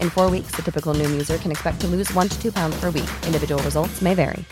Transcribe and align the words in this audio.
In 0.00 0.10
four 0.10 0.30
weeks, 0.30 0.56
the 0.56 0.62
typical 0.62 0.94
new 0.94 1.08
user 1.08 1.38
can 1.38 1.50
expect 1.50 1.80
to 1.82 1.86
lose 1.86 2.12
one 2.14 2.28
to 2.28 2.42
two 2.42 2.50
pounds 2.50 2.80
per 2.80 2.90
week. 2.90 3.10
Individual 3.26 3.62
results 3.62 4.00
may 4.00 4.14
vary. 4.14 4.44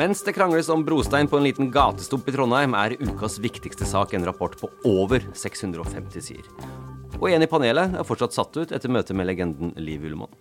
Mens 0.00 0.22
det 0.22 0.32
krangles 0.32 0.68
om 0.68 0.84
brostein 0.84 1.28
på 1.28 1.36
en 1.36 1.42
liten 1.44 1.66
gatestump 1.70 2.28
i 2.28 2.32
Trondheim, 2.32 2.72
er 2.78 2.94
ukas 3.04 3.36
viktigste 3.42 3.84
sak 3.84 4.14
en 4.16 4.24
rapport 4.24 4.54
på 4.56 4.70
over 4.88 5.26
650 5.36 6.24
sider. 6.24 6.99
Og 7.20 7.28
en 7.28 7.42
i 7.44 7.48
panelet 7.50 7.98
er 8.00 8.06
fortsatt 8.08 8.32
satt 8.32 8.54
ut 8.56 8.70
etter 8.72 8.88
møtet 8.88 9.12
med 9.16 9.28
legenden 9.28 9.74
Liv 9.76 10.06
Ullmann. 10.08 10.32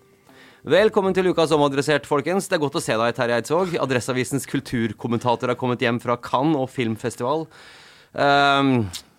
Velkommen 0.64 1.12
til 1.16 1.28
ukas 1.28 1.52
Omadressert, 1.56 2.08
folkens. 2.08 2.48
Det 2.48 2.56
er 2.56 2.62
godt 2.64 2.78
å 2.80 2.84
se 2.84 2.96
deg, 2.96 3.16
Terje 3.18 3.36
Eidsvåg. 3.36 3.74
Adresseavisens 3.84 4.48
kulturkommentator 4.48 5.52
har 5.52 5.60
kommet 5.60 5.84
hjem 5.84 6.00
fra 6.04 6.16
Cannes 6.24 6.56
og 6.60 6.72
filmfestival. 6.72 7.44
Um, 8.16 8.72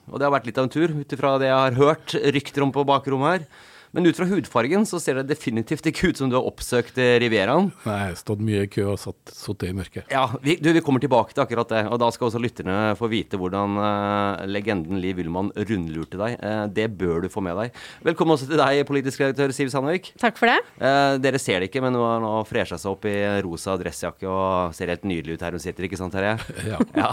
og 0.08 0.16
det 0.16 0.26
har 0.26 0.32
vært 0.32 0.48
litt 0.48 0.60
av 0.60 0.68
en 0.68 0.72
tur, 0.72 0.94
ut 1.02 1.12
ifra 1.16 1.34
det 1.40 1.50
jeg 1.50 1.58
har 1.58 1.76
hørt 1.76 2.16
rykter 2.36 2.64
om 2.64 2.72
på 2.72 2.86
bakrommet 2.88 3.34
her. 3.34 3.68
Men 3.90 4.06
ut 4.06 4.16
fra 4.16 4.26
hudfargen 4.30 4.84
så 4.86 5.00
ser 5.02 5.18
det 5.18 5.32
definitivt 5.32 5.88
ikke 5.90 6.12
ut 6.12 6.20
som 6.20 6.30
du 6.30 6.36
har 6.38 6.46
oppsøkt 6.46 6.98
eh, 7.02 7.16
Rivieraen. 7.18 7.72
Nei, 7.82 8.12
stått 8.18 8.42
mye 8.46 8.62
i 8.66 8.70
kø 8.70 8.84
og 8.92 9.00
satt, 9.02 9.32
sittet 9.34 9.72
i 9.72 9.74
mørket. 9.74 10.12
Ja, 10.14 10.28
vi, 10.44 10.54
du, 10.62 10.68
vi 10.76 10.82
kommer 10.84 11.02
tilbake 11.02 11.34
til 11.34 11.42
akkurat 11.42 11.72
det. 11.72 11.80
Og 11.90 11.98
da 11.98 12.10
skal 12.14 12.28
også 12.28 12.42
lytterne 12.42 12.76
få 12.98 13.08
vite 13.10 13.40
hvordan 13.40 13.74
uh, 13.80 14.44
legenden 14.46 15.00
Liv 15.02 15.18
Ullmann 15.24 15.50
rundlurte 15.58 16.20
deg. 16.20 16.36
Uh, 16.38 16.64
det 16.70 16.86
bør 17.00 17.24
du 17.24 17.30
få 17.32 17.42
med 17.42 17.58
deg. 17.58 17.80
Velkommen 18.06 18.36
også 18.36 18.46
til 18.52 18.62
deg, 18.62 18.84
politisk 18.86 19.24
redaktør 19.24 19.54
Siv 19.56 19.72
Sandvik. 19.74 20.12
Takk 20.22 20.38
for 20.38 20.52
det. 20.52 20.60
Uh, 20.78 21.16
dere 21.22 21.40
ser 21.42 21.58
det 21.58 21.72
ikke, 21.72 21.82
men 21.82 21.98
hun 21.98 22.06
har 22.06 22.22
nå 22.22 22.34
fresha 22.46 22.78
seg 22.78 22.94
opp 22.94 23.08
i 23.10 23.16
rosa 23.42 23.74
dressjakke 23.80 24.30
og 24.30 24.76
ser 24.78 24.94
helt 24.94 25.08
nydelig 25.08 25.34
ut 25.34 25.42
her 25.48 25.58
hun 25.58 25.64
sitter, 25.66 25.88
ikke 25.90 25.98
sant 25.98 26.14
Terje? 26.14 26.36
Ja. 26.70 26.78
ja. 26.94 27.10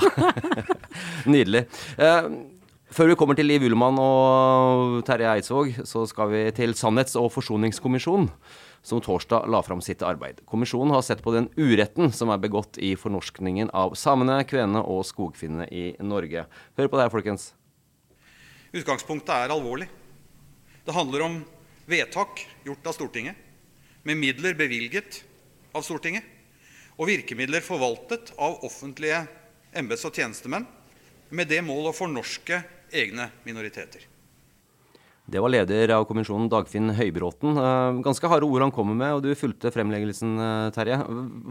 nydelig. 1.34 1.66
Uh, 1.98 2.57
før 2.94 3.12
vi 3.12 3.18
kommer 3.20 3.36
til 3.38 3.50
Liv 3.50 3.66
Ullmann 3.68 3.98
og 4.00 5.02
Terje 5.08 5.28
Eidsvåg, 5.36 5.74
så 5.88 6.06
skal 6.08 6.32
vi 6.32 6.42
til 6.56 6.76
Sannhets- 6.78 7.18
og 7.20 7.30
forsoningskommisjonen, 7.34 8.30
som 8.82 9.02
torsdag 9.04 9.50
la 9.52 9.60
fram 9.66 9.82
sitt 9.84 10.04
arbeid. 10.06 10.40
Kommisjonen 10.48 10.94
har 10.96 11.04
sett 11.04 11.24
på 11.24 11.34
den 11.36 11.50
uretten 11.60 12.14
som 12.16 12.32
er 12.32 12.40
begått 12.40 12.80
i 12.80 12.94
fornorskningen 12.96 13.74
av 13.76 13.98
samene, 14.00 14.40
kvenene 14.48 14.84
og 14.88 15.04
skogfinnene 15.10 15.68
i 15.68 15.90
Norge. 16.00 16.46
Hør 16.78 16.88
på 16.88 17.00
det 17.00 17.08
her, 17.08 17.14
folkens. 17.14 17.50
Utgangspunktet 18.72 19.34
er 19.36 19.52
alvorlig. 19.52 19.90
Det 20.88 20.96
handler 20.96 21.26
om 21.26 21.38
vedtak 21.92 22.46
gjort 22.64 22.88
av 22.88 22.96
Stortinget, 22.96 23.36
med 24.08 24.16
midler 24.16 24.56
bevilget 24.56 25.22
av 25.76 25.84
Stortinget, 25.84 26.24
og 26.96 27.12
virkemidler 27.12 27.62
forvaltet 27.62 28.32
av 28.40 28.64
offentlige 28.64 29.26
embets- 29.76 30.08
og 30.08 30.16
tjenestemenn 30.16 30.66
med 31.30 31.50
det 31.52 31.60
mål 31.66 31.90
å 31.92 31.96
fornorske 31.96 32.62
egne 32.92 33.32
minoriteter. 33.46 34.06
Det 35.28 35.42
var 35.44 35.52
leder 35.52 35.92
av 35.92 36.06
kommisjonen, 36.08 36.48
Dagfinn 36.48 36.94
Høybråten. 36.96 37.58
Eh, 37.60 37.98
ganske 38.06 38.30
harde 38.32 38.48
ord 38.48 38.64
han 38.64 38.72
kommer 38.72 38.96
med, 38.96 39.18
og 39.18 39.26
du 39.26 39.34
fulgte 39.36 39.74
fremleggelsen, 39.76 40.38
eh, 40.40 40.70
Terje. 40.72 41.02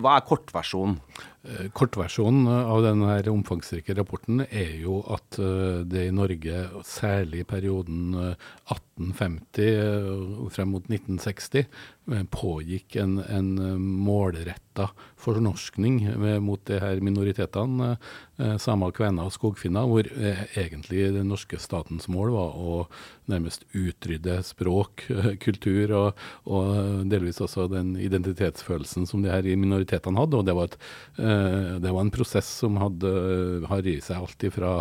Hva 0.01 0.17
er 0.17 0.25
kortversjonen? 0.25 0.97
Eh, 1.47 1.69
kortversjonen 1.71 2.49
av 2.51 2.83
denne 2.83 3.23
omfangsrike 3.31 3.95
rapporten 3.95 4.43
er 4.47 4.81
jo 4.83 4.99
at 5.15 5.39
det 5.87 6.09
i 6.09 6.15
Norge, 6.15 6.67
særlig 6.87 7.41
i 7.45 7.49
perioden 7.49 8.15
1850 8.17 10.51
frem 10.51 10.71
mot 10.75 10.85
1960, 10.91 11.67
pågikk 12.31 12.97
en, 13.03 13.19
en 13.19 13.49
målretta 14.07 14.91
fornorskning 15.19 16.05
mot 16.43 16.61
de 16.69 16.79
her 16.83 17.01
minoritetene, 17.05 17.97
samer, 18.63 18.91
kvener 18.95 19.27
og 19.27 19.35
skogfinner, 19.35 19.87
hvor 19.91 20.07
egentlig 20.55 21.15
den 21.17 21.29
norske 21.33 21.59
statens 21.63 22.07
mål 22.13 22.31
var 22.37 22.51
å 22.55 22.87
nærmest 23.31 23.65
utrydde 23.75 24.39
språk, 24.47 25.07
kultur 25.43 25.95
og, 25.97 26.27
og 26.47 27.07
delvis 27.11 27.41
også 27.43 27.67
den 27.73 27.97
identitetsfølelsen 27.99 29.07
som 29.09 29.23
de 29.25 29.33
her 29.33 29.47
minoritetene 29.59 30.21
hadde. 30.21 30.41
og 30.41 30.47
Det 30.47 30.55
var, 30.57 30.71
et, 30.71 30.79
det 31.83 31.93
var 31.93 32.03
en 32.03 32.13
prosess 32.15 32.49
som 32.63 32.79
hadde, 32.81 33.11
har 33.69 33.87
i 33.87 33.97
seg 34.05 34.21
alt 34.21 34.47
fra 34.55 34.73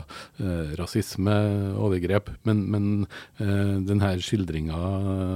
rasisme, 0.79 1.35
overgrep, 1.81 2.29
men, 2.47 2.63
men 2.71 2.85
denne 3.37 4.11
skildringa 4.23 4.79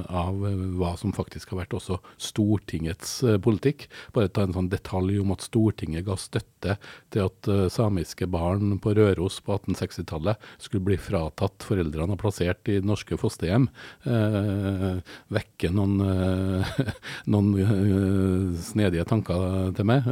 av 0.10 0.44
hva 0.80 0.94
som 1.00 1.14
faktisk 1.16 1.54
har 1.54 1.64
vært 1.64 1.76
også 1.78 2.00
Stortingets 2.30 3.20
politikk. 3.44 3.88
Bare 4.16 4.32
ta 4.32 4.46
en 4.46 4.56
sånn 4.56 4.72
detalj 4.72 5.20
om 5.24 5.34
at 5.36 5.46
Stortinget 5.46 6.08
ga 6.08 6.18
støtte 6.20 6.78
til 7.14 7.26
at 7.26 7.52
samiske 7.74 8.28
barn 8.32 8.78
på 8.84 8.94
Røros 8.98 9.40
på 9.46 9.58
1860-tallet 9.58 10.50
skulle 10.62 10.86
bli 10.90 10.98
fratatt 11.02 11.66
foreldrene 11.66 12.16
og 12.16 12.22
plassert 12.22 12.70
i 12.72 12.80
norske 12.86 13.18
fosterhjem. 13.20 13.68
Eh, 14.10 15.00
vekke 15.34 15.72
noen, 15.76 15.96
eh, 16.06 16.74
noen 17.34 17.50
eh, 17.64 18.60
snedige 18.70 19.08
tanker 19.10 19.74
til 19.78 19.90
meg. 19.90 20.08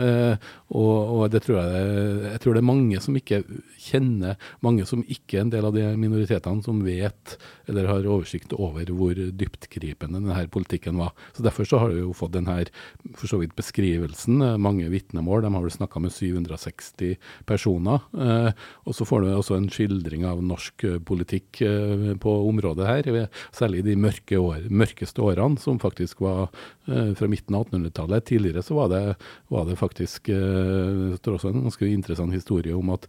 Og, 0.67 0.96
og, 0.97 1.25
det 1.33 1.43
tror 1.45 1.59
jeg, 1.61 1.87
jeg 2.31 2.41
tror 2.43 2.57
det 2.57 2.61
er 2.63 2.69
mange 2.71 3.01
som 3.03 3.17
ikke 3.19 3.41
kjenner, 3.87 4.37
mange 4.65 4.85
som 4.89 5.03
ikke 5.05 5.39
er 5.39 5.45
en 5.45 5.53
del 5.53 5.67
av 5.69 5.75
de 5.75 5.85
minoritetene, 5.99 6.63
som 6.65 6.81
vet 6.85 7.37
eller 7.67 7.89
har 7.89 8.07
oversikt 8.07 8.53
over 8.55 8.87
hvor 8.95 9.17
dyptgripende 9.17 10.21
denne 10.21 10.47
politikken 10.51 10.99
var. 10.99 11.13
Så 11.35 11.43
Derfor 11.45 11.67
så 11.67 11.81
har 11.81 11.91
vi 11.93 12.01
jo 12.01 12.15
fått 12.15 12.35
denne 12.35 12.57
for 13.17 13.29
så 13.29 13.39
vidt 13.41 13.55
beskrivelsen. 13.57 14.39
Mange 14.61 14.87
vitnemål. 14.91 15.43
De 15.43 15.51
har 15.53 15.65
vel 15.65 15.73
snakka 15.73 16.01
med 16.03 16.15
760 16.15 17.17
personer. 17.47 18.05
og 18.87 18.95
så 18.95 19.05
får 19.07 19.21
du 19.21 19.29
også 19.33 19.57
en 19.57 19.69
skildring 19.71 20.25
av 20.27 20.41
norsk 20.43 20.85
politikk 21.07 21.61
på 22.23 22.35
området 22.47 22.87
her, 22.87 23.27
særlig 23.55 23.83
de 23.87 23.97
mørke 23.99 24.39
år, 24.39 24.67
mørkeste 24.71 25.23
årene, 25.23 25.59
som 25.59 25.79
faktisk 25.79 26.21
var 26.23 26.47
fra 26.87 27.27
midten 27.27 27.55
av 27.57 27.67
1800-tallet. 27.67 28.25
Tidligere 28.27 28.63
så 28.63 28.79
var 28.79 28.91
det, 28.93 29.03
var 29.51 29.67
det 29.67 29.79
faktisk 29.79 30.31
det 30.77 31.33
også 31.33 31.51
en 31.51 31.65
ganske 31.67 31.89
interessant 31.89 32.35
historie 32.35 32.75
om 32.75 32.91
at 32.93 33.07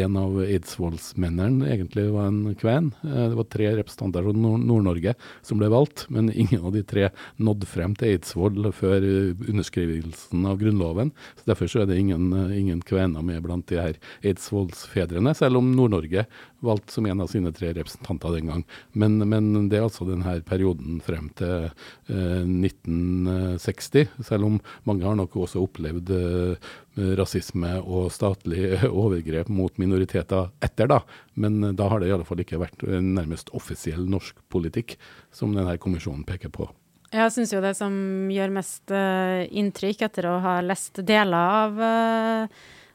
en 0.00 0.18
av 0.20 0.38
eidsvollsmennene 0.44 1.68
egentlig 1.70 2.06
var 2.14 2.30
en 2.30 2.54
kven. 2.58 2.90
Det 3.02 3.38
var 3.38 3.48
tre 3.52 3.70
representanter 3.78 4.26
fra 4.26 4.34
Nord-Norge 4.34 5.14
som 5.46 5.60
ble 5.60 5.70
valgt, 5.72 6.06
men 6.08 6.32
ingen 6.42 6.64
av 6.66 6.74
de 6.76 6.84
tre 6.86 7.10
nådde 7.40 7.68
frem 7.70 7.96
til 7.98 8.14
Eidsvoll 8.14 8.70
før 8.76 9.04
underskrivelsen 9.50 10.46
av 10.48 10.60
Grunnloven. 10.60 11.12
Så 11.40 11.50
Derfor 11.50 11.70
så 11.70 11.82
er 11.82 11.90
det 11.90 12.00
ingen, 12.00 12.30
ingen 12.54 12.84
kvener 12.86 13.24
med 13.26 13.42
blant 13.44 13.68
de 13.70 13.80
her 13.80 13.98
eidsvollsfedrene, 14.26 15.34
selv 15.36 15.60
om 15.60 15.72
Nord-Norge 15.76 16.26
valgte 16.60 16.92
som 16.92 17.06
en 17.06 17.22
av 17.24 17.30
sine 17.32 17.52
tre 17.56 17.72
representanter 17.76 18.36
den 18.36 18.50
gang. 18.50 18.64
Men, 18.92 19.18
men 19.28 19.68
det 19.70 19.78
er 19.78 19.86
altså 19.86 20.06
denne 20.08 20.36
perioden 20.46 21.00
frem 21.04 21.30
til 21.38 21.70
eh, 21.70 22.44
1960, 22.44 24.12
selv 24.26 24.48
om 24.48 24.60
mange 24.88 25.06
har 25.06 25.16
nok 25.18 25.38
også 25.44 25.64
opplevd 25.64 26.12
eh, 26.16 26.70
rasisme 27.18 27.76
og 27.80 28.10
statlig 28.14 28.74
overgrep 29.02 29.50
mot 29.52 29.76
minoriteter 29.80 30.50
etter 30.64 30.90
da. 30.90 31.00
Men 31.34 31.60
da 31.76 31.88
har 31.90 32.00
det 32.00 32.10
i 32.10 32.14
alle 32.14 32.26
fall 32.28 32.42
ikke 32.42 32.60
vært 32.60 32.84
en 32.86 33.14
nærmest 33.16 33.52
offisiell 33.56 34.04
norsk 34.10 34.38
politikk, 34.52 34.96
som 35.34 35.54
denne 35.56 35.78
kommisjonen 35.80 36.26
peker 36.28 36.52
på. 36.54 36.68
Jeg 37.10 37.32
syns 37.34 37.50
jo 37.50 37.62
det 37.62 37.72
som 37.74 37.94
gjør 38.30 38.52
mest 38.54 38.92
uh, 38.94 39.42
inntrykk 39.50 40.04
etter 40.06 40.28
å 40.30 40.36
ha 40.44 40.60
lest 40.62 41.00
deler 41.02 41.56
av 41.64 41.80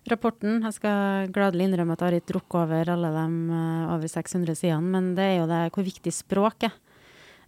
rapporten. 0.08 0.62
Jeg 0.64 0.78
skal 0.78 1.34
gladelig 1.36 1.68
innrømme 1.68 1.98
at 1.98 2.04
jeg 2.04 2.08
har 2.08 2.18
ikke 2.22 2.32
drukket 2.32 2.62
over 2.62 2.92
alle 2.94 3.12
de 3.18 3.60
over 3.92 4.12
600 4.12 4.56
sidene, 4.62 4.94
men 4.94 5.14
det 5.18 5.28
er 5.28 5.38
jo 5.42 5.50
det 5.52 5.62
hvor 5.76 5.88
viktig 5.88 6.14
språk 6.16 6.70
er. 6.70 6.76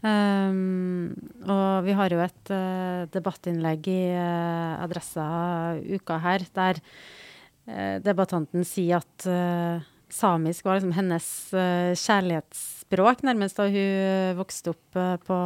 Um, 0.06 1.14
og 1.50 1.86
vi 1.88 1.96
har 1.98 2.14
jo 2.14 2.22
et 2.22 2.52
uh, 2.54 3.06
debattinnlegg 3.14 3.90
i 3.90 4.02
uh, 4.14 4.78
Adressa 4.84 5.28
uka 5.82 6.20
her, 6.24 6.48
der 6.58 6.84
debattanten 8.00 8.64
sier 8.64 9.02
at 9.02 9.26
samisk 10.08 10.64
var 10.64 10.78
liksom 10.78 10.94
hennes 10.96 11.26
kjærlighetsspråk, 12.00 13.26
nærmest 13.28 13.60
da 13.60 13.66
hun 13.68 14.38
vokste 14.38 14.72
opp 14.72 15.00
på, 15.28 15.40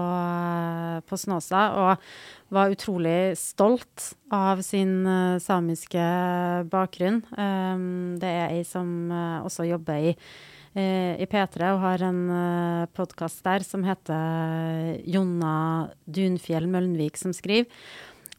på 1.09 1.17
Snåsa. 1.17 1.63
Og 1.81 2.05
var 2.51 2.71
utrolig 2.71 3.33
stolt 3.39 4.11
av 4.31 4.61
sin 4.65 5.05
uh, 5.07 5.39
samiske 5.39 6.03
bakgrunn. 6.71 7.21
Um, 7.37 8.17
det 8.19 8.27
er 8.27 8.55
ei 8.57 8.65
som 8.67 9.11
uh, 9.11 9.39
også 9.47 9.69
jobber 9.69 10.11
i, 10.11 10.11
uh, 10.11 10.60
i, 10.71 11.25
P3 11.27 11.73
og 11.73 11.81
har 11.83 12.03
en 12.07 12.19
uh, 12.31 12.91
podkast 12.95 13.41
der 13.43 13.65
som 13.67 13.83
heter 13.83 15.01
Jonna 15.03 15.89
Dunfjell 16.07 16.69
Mølnvik 16.71 17.19
som 17.19 17.33
skriver. 17.35 17.67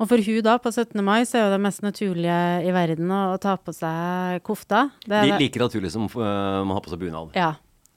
Og 0.00 0.08
for 0.08 0.22
hun 0.24 0.38
da, 0.42 0.56
på 0.58 0.72
17. 0.72 0.96
mai, 1.04 1.22
så 1.28 1.38
er 1.38 1.44
jo 1.44 1.50
det 1.52 1.60
mest 1.62 1.82
naturlige 1.84 2.38
i 2.64 2.72
verden 2.74 3.10
å, 3.12 3.20
å 3.34 3.42
ta 3.42 3.58
på 3.60 3.74
seg 3.76 4.40
kofta. 4.46 4.86
Det 5.04 5.18
er 5.20 5.34
like 5.36 5.60
naturlig 5.60 5.92
som 5.92 6.08
man 6.08 6.72
har 6.72 6.82
på 6.82 6.94
seg 6.94 7.02
bunad. 7.04 7.36
Ja. 7.36 7.52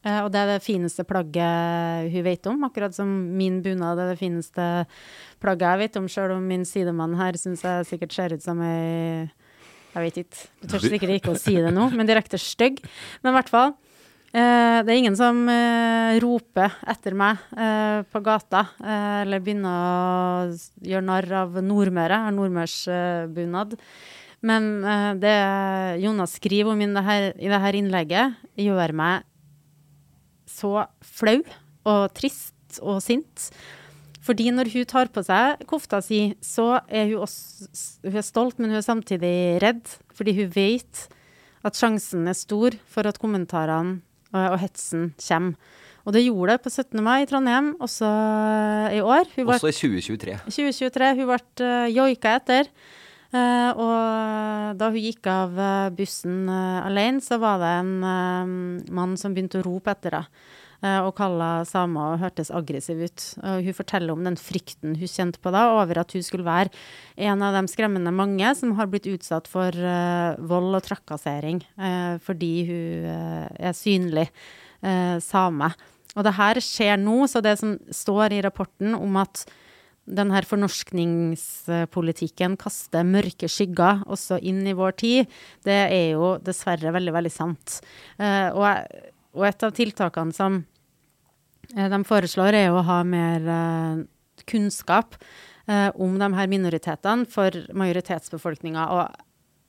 Uh, 0.06 0.20
og 0.26 0.30
det 0.36 0.44
er 0.44 0.52
det 0.52 0.66
fineste 0.66 1.08
plagget 1.08 2.12
hun 2.14 2.28
vet 2.28 2.52
om, 2.52 2.68
akkurat 2.68 2.94
som 2.94 3.10
min 3.40 3.62
bunad 3.66 4.04
er 4.04 4.12
det 4.12 4.20
fineste 4.20 4.68
plagget 5.42 5.66
jeg 5.72 5.84
vet 5.86 5.98
om, 6.02 6.12
sjøl 6.12 6.36
om 6.36 6.46
min 6.46 6.68
sidemann 6.68 7.16
her 7.18 7.40
syns 7.40 7.64
jeg 7.66 7.88
sikkert 7.90 8.14
ser 8.14 8.36
ut 8.36 8.44
som 8.44 8.62
ei 8.62 9.26
Jeg 9.96 10.04
vet 10.04 10.22
ikke, 10.22 10.46
du 10.60 10.70
tør 10.76 10.86
sikkert 10.94 11.16
ikke 11.16 11.34
å 11.34 11.40
si 11.40 11.56
det 11.56 11.72
nå, 11.72 11.88
men 11.96 12.06
direkte 12.06 12.38
stygg. 12.38 12.84
Men 13.24 13.32
i 13.32 13.38
hvert 13.40 13.54
fall. 13.56 13.78
Eh, 14.36 14.82
det 14.84 14.92
er 14.92 14.98
ingen 15.00 15.16
som 15.16 15.38
eh, 15.48 16.18
roper 16.20 16.74
etter 16.92 17.14
meg 17.16 17.40
eh, 17.56 18.02
på 18.12 18.20
gata, 18.26 18.66
eller 18.84 19.40
begynner 19.44 19.70
å 19.72 20.58
gjøre 20.84 21.08
narr 21.08 21.30
av 21.40 21.56
Nordmøre. 21.64 22.18
Har 22.26 22.36
nordmørsbunad. 22.36 23.78
Men 24.46 24.68
det 25.18 25.38
Jonas 26.04 26.36
skriver 26.38 26.76
om 26.76 26.82
i 26.84 26.90
det 26.92 27.04
her, 27.06 27.30
i 27.40 27.50
det 27.50 27.60
her 27.64 27.78
innlegget, 27.80 28.36
gjør 28.60 28.92
meg 28.94 29.24
så 30.52 30.84
flau 31.02 31.40
og 31.88 32.04
trist 32.14 32.78
og 32.84 33.00
sint. 33.02 33.48
Fordi 34.26 34.52
når 34.54 34.70
hun 34.74 34.86
tar 34.90 35.10
på 35.14 35.24
seg 35.26 35.64
kofta 35.70 36.02
si, 36.04 36.36
så 36.44 36.82
er 36.86 37.08
hun 37.14 37.24
også 37.24 38.04
hun 38.04 38.20
er 38.20 38.28
stolt, 38.28 38.60
men 38.60 38.74
hun 38.74 38.82
er 38.82 38.86
samtidig 38.86 39.38
redd. 39.64 39.96
Fordi 40.14 40.36
hun 40.38 40.52
vet 40.54 41.08
at 41.66 41.80
sjansen 41.80 42.28
er 42.30 42.38
stor 42.38 42.76
for 42.92 43.10
at 43.10 43.22
kommentarene 43.22 44.04
og, 44.36 44.56
og 44.56 44.60
hetsen 44.62 45.10
kommer. 45.22 45.74
Og 46.06 46.14
det 46.14 46.22
gjorde 46.22 46.54
det 46.54 46.62
på 46.62 46.70
17. 46.70 47.00
mai 47.02 47.24
i 47.24 47.26
Trondheim, 47.26 47.72
også 47.82 48.10
i 48.94 49.00
år. 49.02 49.32
Hun 49.40 49.48
også 49.50 49.72
i 49.72 49.74
2023. 49.74 50.36
2023. 50.46 51.08
Hun 51.18 51.32
ble 51.32 51.40
uh, 51.66 51.88
joika 51.90 52.36
etter. 52.38 52.70
Og 53.36 54.78
da 54.80 54.88
hun 54.94 55.02
gikk 55.02 55.28
av 55.28 55.58
bussen 55.98 56.46
alene, 56.48 57.20
så 57.26 57.36
var 57.42 57.58
det 57.60 57.72
en 57.82 57.90
mann 58.96 59.18
som 59.20 59.34
begynte 59.36 59.60
å 59.60 59.66
rope 59.66 59.92
etter 59.92 60.22
henne. 60.22 60.46
Og 60.84 61.12
kalla 61.18 61.50
samer 61.66 62.16
og 62.16 62.22
hørtes 62.22 62.52
aggressiv 62.54 63.00
ut. 63.08 63.26
Og 63.42 63.66
hun 63.66 63.78
forteller 63.78 64.14
om 64.14 64.26
den 64.28 64.38
frykten 64.40 64.98
hun 65.00 65.10
kjente 65.10 65.42
på 65.42 65.54
da, 65.56 65.64
over 65.80 66.02
at 66.02 66.14
hun 66.14 66.26
skulle 66.26 66.46
være 66.46 66.74
en 67.30 67.42
av 67.46 67.56
de 67.56 67.64
skremmende 67.72 68.14
mange 68.14 68.52
som 68.60 68.76
har 68.78 68.90
blitt 68.92 69.10
utsatt 69.10 69.50
for 69.50 69.72
vold 69.72 70.78
og 70.78 70.86
trakassering 70.86 71.64
fordi 72.26 72.54
hun 72.70 73.10
er 73.10 73.78
synlig 73.78 74.28
same. 75.26 75.72
Og 76.16 76.24
det 76.28 76.36
her 76.38 76.60
skjer 76.64 77.00
nå, 77.02 77.16
så 77.28 77.42
det 77.44 77.58
som 77.60 77.74
står 77.92 78.34
i 78.36 78.42
rapporten 78.46 78.96
om 78.98 79.18
at 79.20 79.46
den 80.06 80.32
her 80.32 80.46
fornorskningspolitikken 80.46 82.58
kaster 82.62 83.04
mørke 83.08 83.48
skygger 83.50 84.04
også 84.06 84.38
inn 84.46 84.68
i 84.70 84.76
vår 84.78 84.92
tid, 85.02 85.26
det 85.66 85.90
er 85.90 86.14
jo 86.14 86.38
dessverre 86.46 86.94
veldig, 86.94 87.14
veldig 87.16 87.34
sant. 87.34 87.82
Uh, 88.22 88.54
og, 88.54 88.86
og, 89.36 89.44
et 89.48 89.66
av 89.68 89.76
tiltakene 89.76 90.36
som 90.36 90.62
uh, 90.64 91.88
de 91.92 92.02
foreslår, 92.08 92.58
er 92.58 92.72
å 92.74 92.86
ha 92.88 93.02
mer 93.08 93.50
uh, 93.50 94.06
kunnskap 94.48 95.20
om 95.98 96.20
de 96.22 96.28
her 96.38 96.46
minoritetene 96.46 97.26
for 97.26 97.56
majoritetsbefolkninga. 97.74 98.84
Og 98.94 99.16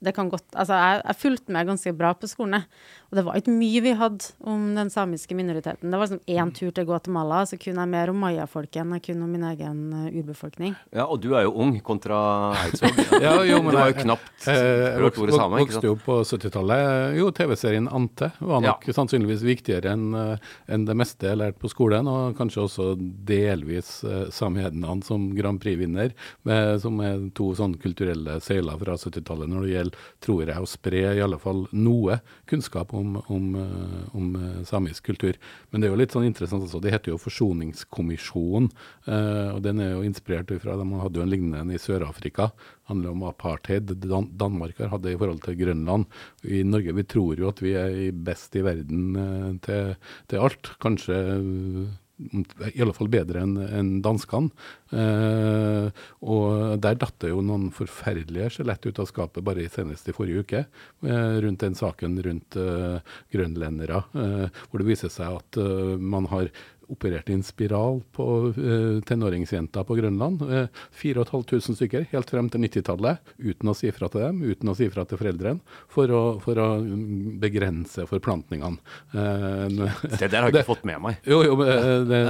det 0.06 0.14
kan 0.16 0.30
godt 0.30 0.46
Altså, 0.54 0.76
jeg, 0.78 1.02
jeg 1.02 1.20
fulgte 1.20 1.54
med 1.54 1.68
ganske 1.68 1.92
bra 1.96 2.12
på 2.16 2.28
skolen, 2.30 2.64
Og 3.10 3.18
det 3.18 3.22
var 3.26 3.38
ikke 3.38 3.54
mye 3.54 3.80
vi 3.84 3.92
hadde 3.94 4.32
om 4.50 4.62
den 4.74 4.88
samiske 4.90 5.34
minoriteten. 5.38 5.92
Det 5.92 5.98
var 5.98 6.08
liksom 6.08 6.22
én 6.26 6.50
tur 6.54 6.72
til 6.74 6.86
Guatemala, 6.88 7.44
så 7.46 7.58
kunne 7.60 7.84
jeg 7.84 7.92
mer 7.92 8.10
om 8.10 8.18
mayafolket 8.18 8.80
enn 8.82 8.96
jeg 8.96 9.04
kunne 9.04 9.26
om 9.28 9.30
min 9.30 9.44
egen 9.46 9.82
uh, 9.94 10.08
urbefolkning. 10.10 10.74
Ja, 10.90 11.04
og 11.06 11.20
du 11.22 11.28
er 11.36 11.44
jo 11.46 11.52
ung 11.62 11.76
kontra 11.86 12.18
Eidsvåg. 12.64 12.98
ja, 13.26 13.36
jo, 13.46 13.60
men 13.62 13.76
du 13.76 13.78
har 13.78 13.92
jo 13.92 13.98
knapt 14.00 14.48
hørt 14.48 15.20
ordet 15.22 15.36
same. 15.38 15.60
Jeg 15.60 15.68
vokste 15.68 15.90
jo 15.90 15.94
på 16.02 16.18
70-tallet. 16.26 17.14
Jo, 17.20 17.28
TV-serien 17.36 17.86
Ante 17.86 18.32
var 18.40 18.64
nok 18.66 18.88
ja. 18.90 18.96
sannsynligvis 18.98 19.46
viktigere 19.46 19.94
enn 19.94 20.08
uh, 20.16 20.50
en 20.66 20.88
det 20.88 20.98
meste 20.98 21.30
jeg 21.30 21.38
lærte 21.38 21.62
på 21.62 21.70
skolen, 21.70 22.10
og 22.10 22.34
kanskje 22.38 22.64
også 22.66 22.88
delvis 22.98 24.00
uh, 24.06 24.26
Samehednan 24.34 25.04
som 25.06 25.30
Grand 25.36 25.62
Prix-vinner, 25.62 26.10
som 26.82 26.98
er 27.04 27.22
to 27.36 27.52
sånne 27.56 27.78
kulturelle 27.82 28.40
seiler 28.42 28.78
fra 28.80 28.98
70-tallet 28.98 29.50
når 29.50 29.64
det 29.66 29.72
gjelder 29.72 29.95
tror 30.22 30.44
jeg, 30.46 30.58
å 30.58 30.68
spre 30.68 31.02
i 31.16 31.22
alle 31.22 31.38
fall 31.40 31.64
noe 31.76 32.20
kunnskap 32.50 32.94
om, 32.96 33.16
om, 33.32 33.48
eh, 33.60 34.16
om, 34.16 34.30
eh, 34.36 34.62
samisk 34.68 35.10
kultur. 35.10 35.38
Men 35.70 35.80
det 35.80 35.88
er 35.88 35.94
jo 35.94 36.00
litt 36.00 36.14
sånn 36.16 36.28
interessant 36.28 36.64
også, 36.66 36.80
det 36.82 36.94
heter 36.94 37.14
jo 37.14 37.20
Forsoningskommisjonen. 37.20 38.70
Eh, 39.06 39.50
og 39.54 39.62
Den 39.66 39.80
er 39.82 39.94
jo 39.94 40.06
inspirert 40.06 40.52
fra 40.62 40.76
De 40.78 40.86
hadde 41.00 41.18
jo 41.18 41.24
en 41.24 41.32
lignende 41.32 41.74
i 41.74 41.82
Sør-Afrika. 41.82 42.52
handler 42.86 43.10
om 43.10 43.24
apartheid 43.26 43.88
Dan 43.98 44.30
Danmark 44.38 44.78
har 44.78 44.88
hatt 44.92 45.02
det 45.02 45.14
i 45.14 45.18
forhold 45.18 45.42
til 45.42 45.56
Grønland. 45.58 46.06
I 46.44 46.62
Norge 46.62 46.94
vi 46.94 47.02
tror 47.02 47.36
jo 47.36 47.48
at 47.48 47.58
vi 47.58 47.74
er 47.74 48.12
best 48.12 48.54
i 48.54 48.62
verden 48.62 49.58
til, 49.60 49.96
til 50.28 50.38
alt. 50.38 50.70
Kanskje 50.78 51.18
i 52.16 52.80
alle 52.80 52.94
fall 52.96 53.10
bedre 53.12 53.42
enn 53.44 53.56
en 53.60 53.90
danskene. 54.04 54.48
Eh, 54.96 55.88
og 56.24 56.78
der 56.80 56.96
datt 57.00 57.18
det 57.22 57.32
jo 57.32 57.42
noen 57.44 57.68
forferdelige 57.74 58.54
skjelett 58.56 58.86
ut 58.88 59.00
av 59.02 59.10
skapet 59.10 59.44
bare 59.44 59.66
senest 59.72 60.08
i 60.08 60.14
forrige 60.16 60.46
uke, 60.46 60.62
eh, 61.04 61.36
rundt 61.44 61.64
den 61.64 61.76
saken 61.76 62.16
rundt 62.24 62.56
eh, 62.60 63.16
grønlendere, 63.34 64.02
eh, 64.16 64.62
hvor 64.70 64.82
det 64.82 64.88
viser 64.88 65.12
seg 65.12 65.40
at 65.42 65.60
eh, 65.60 65.96
man 66.00 66.30
har 66.32 66.48
opererte 66.92 67.32
i 67.32 67.36
en 67.36 67.44
spiral 67.46 68.00
på 68.16 68.26
uh, 68.56 69.00
tenåringsjenta 69.06 69.84
på 69.84 69.96
Grønland. 69.98 70.42
Uh, 70.42 70.66
4500 70.96 71.76
stykker 71.78 72.06
helt 72.12 72.30
frem 72.30 72.50
til 72.52 72.62
90-tallet, 72.66 73.34
uten 73.38 73.72
å 73.72 73.74
si 73.76 73.90
fra 73.94 74.10
til 74.12 74.24
dem, 74.26 74.42
uten 74.46 74.72
å 74.72 74.76
si 74.78 74.88
fra 74.92 75.06
til 75.08 75.20
foreldrene, 75.20 75.78
for 75.92 76.12
å, 76.12 76.22
for 76.42 76.60
å 76.62 76.68
begrense 77.42 78.06
forplantningene. 78.10 78.80
Uh, 79.14 79.66
det 80.20 80.30
der 80.30 80.42
har 80.42 80.50
jeg 80.50 80.56
ikke 80.60 80.66
fått 80.74 80.88
med 80.88 81.02
meg. 81.08 81.20
Jo, 81.28 81.42
jo, 81.46 81.58
det, 81.62 81.78
det, 82.10 82.22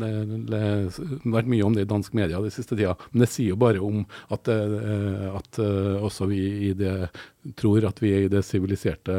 det, 0.00 0.12
det, 0.52 0.62
har 0.92 1.38
vært 1.38 1.52
mye 1.54 1.66
om 1.66 1.76
det 1.76 1.86
i 1.86 1.90
dansk 1.94 2.16
media 2.18 2.42
de 2.44 2.52
siste 2.54 2.76
tida. 2.78 2.96
Men 3.12 3.24
det 3.26 3.32
sier 3.32 3.54
jo 3.54 3.60
bare 3.60 3.82
om 3.84 4.04
at, 4.34 4.48
at 4.48 5.60
også 5.60 6.28
vi 6.30 6.42
i 6.70 6.72
det 6.76 6.94
tror 7.56 7.86
at 7.88 8.02
vi 8.02 8.12
i 8.14 8.30
det 8.30 8.42
siviliserte 8.46 9.14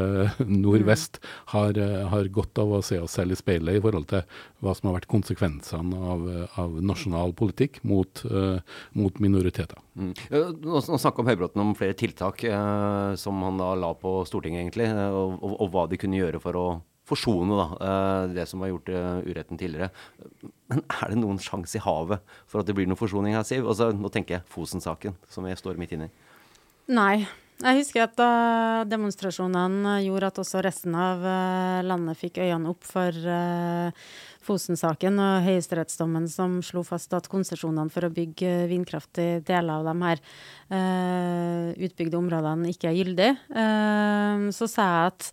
nordvest 0.46 1.20
har, 1.54 1.78
har 2.12 2.30
godt 2.32 2.60
av 2.62 2.76
å 2.76 2.82
se 2.84 3.00
oss 3.02 3.16
selv 3.18 3.34
i 3.34 3.38
speilet 3.38 3.78
i 3.78 3.82
forhold 3.82 4.08
til 4.12 4.24
hva 4.60 4.74
som 4.76 4.90
har 4.90 4.98
vært 4.98 5.10
konsekvensene 5.10 6.00
av, 6.14 6.26
av 6.60 6.76
nasjonal 6.84 7.34
politikk 7.38 7.80
mot, 7.88 8.22
uh, 8.28 8.60
mot 8.98 9.22
minoriteter. 9.22 9.80
Mm. 9.94 10.12
Nå, 10.60 10.80
nå 10.80 11.00
om 11.10 11.30
Høybråten 11.30 11.62
om 11.64 11.74
flere 11.78 11.96
tiltak 11.98 12.44
uh, 12.46 13.16
som 13.20 13.40
han 13.46 13.60
da 13.60 13.72
la 13.78 13.94
på 13.98 14.20
Stortinget, 14.28 14.62
egentlig, 14.66 14.90
og, 15.10 15.38
og, 15.40 15.56
og, 15.56 15.66
hva 15.72 15.86
de 15.90 15.98
kunne 16.00 16.20
gjøre 16.20 16.42
for 16.42 16.58
å 16.60 16.68
forsone 17.10 17.56
da, 17.58 17.66
eh, 17.82 18.24
det 18.36 18.46
som 18.46 18.62
har 18.62 18.70
gjort 18.70 18.90
uh, 18.94 19.18
uretten 19.26 19.58
tidligere. 19.58 19.90
Men 20.70 20.84
er 20.94 21.10
det 21.10 21.18
noen 21.18 21.40
sjanse 21.42 21.78
i 21.78 21.82
havet 21.82 22.22
for 22.46 22.62
at 22.62 22.68
det 22.68 22.76
blir 22.78 22.86
noen 22.86 23.00
forsoning 23.00 23.34
her, 23.34 23.46
Siv? 23.46 23.66
Altså, 23.66 23.90
nå 23.96 24.12
tenker 24.14 24.38
jeg 24.38 24.46
Fosen-saken, 24.52 25.16
som 25.32 25.48
jeg 25.48 25.58
står 25.58 25.80
midt 25.80 25.96
inne 25.96 26.06
i. 26.06 26.12
Nei. 26.94 27.16
Jeg 27.60 27.76
husker 27.76 28.06
at 28.06 28.14
da 28.16 28.28
demonstrasjonene 28.88 29.98
gjorde 30.06 30.30
at 30.30 30.38
også 30.40 30.62
resten 30.64 30.94
av 30.96 31.20
uh, 31.20 31.80
landet 31.84 32.16
fikk 32.16 32.40
øynene 32.40 32.72
opp 32.72 32.86
for 32.88 33.12
uh, 33.12 33.92
Fosen-saken 34.46 35.20
og 35.20 35.44
høyesterettsdommen 35.44 36.24
som 36.32 36.56
slo 36.64 36.80
fast 36.88 37.12
at 37.12 37.28
konsesjonene 37.28 37.92
for 37.92 38.08
å 38.08 38.12
bygge 38.16 38.64
vindkraft 38.70 39.20
i 39.20 39.28
deler 39.44 39.82
av 39.82 39.90
de 39.90 40.06
her 40.06 40.22
utbygde 41.76 42.16
områdene 42.16 42.72
ikke 42.72 42.88
er 42.88 42.96
gyldig, 42.96 43.28
så 44.56 44.68
sa 44.70 44.86
jeg 44.88 45.10
at 45.10 45.28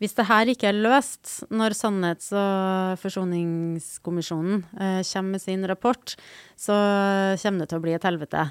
hvis 0.00 0.16
det 0.16 0.24
her 0.30 0.48
ikke 0.48 0.70
er 0.70 0.78
løst 0.80 1.42
når 1.52 1.74
Sannhets- 1.76 2.30
og 2.32 3.00
forsoningskommisjonen 3.02 4.62
eh, 4.80 5.00
kommer 5.04 5.36
med 5.36 5.42
sin 5.42 5.66
rapport, 5.68 6.14
så 6.56 6.76
kommer 7.42 7.60
det 7.60 7.68
til 7.68 7.80
å 7.80 7.84
bli 7.84 7.96
et 7.98 8.06
helvete. 8.08 8.46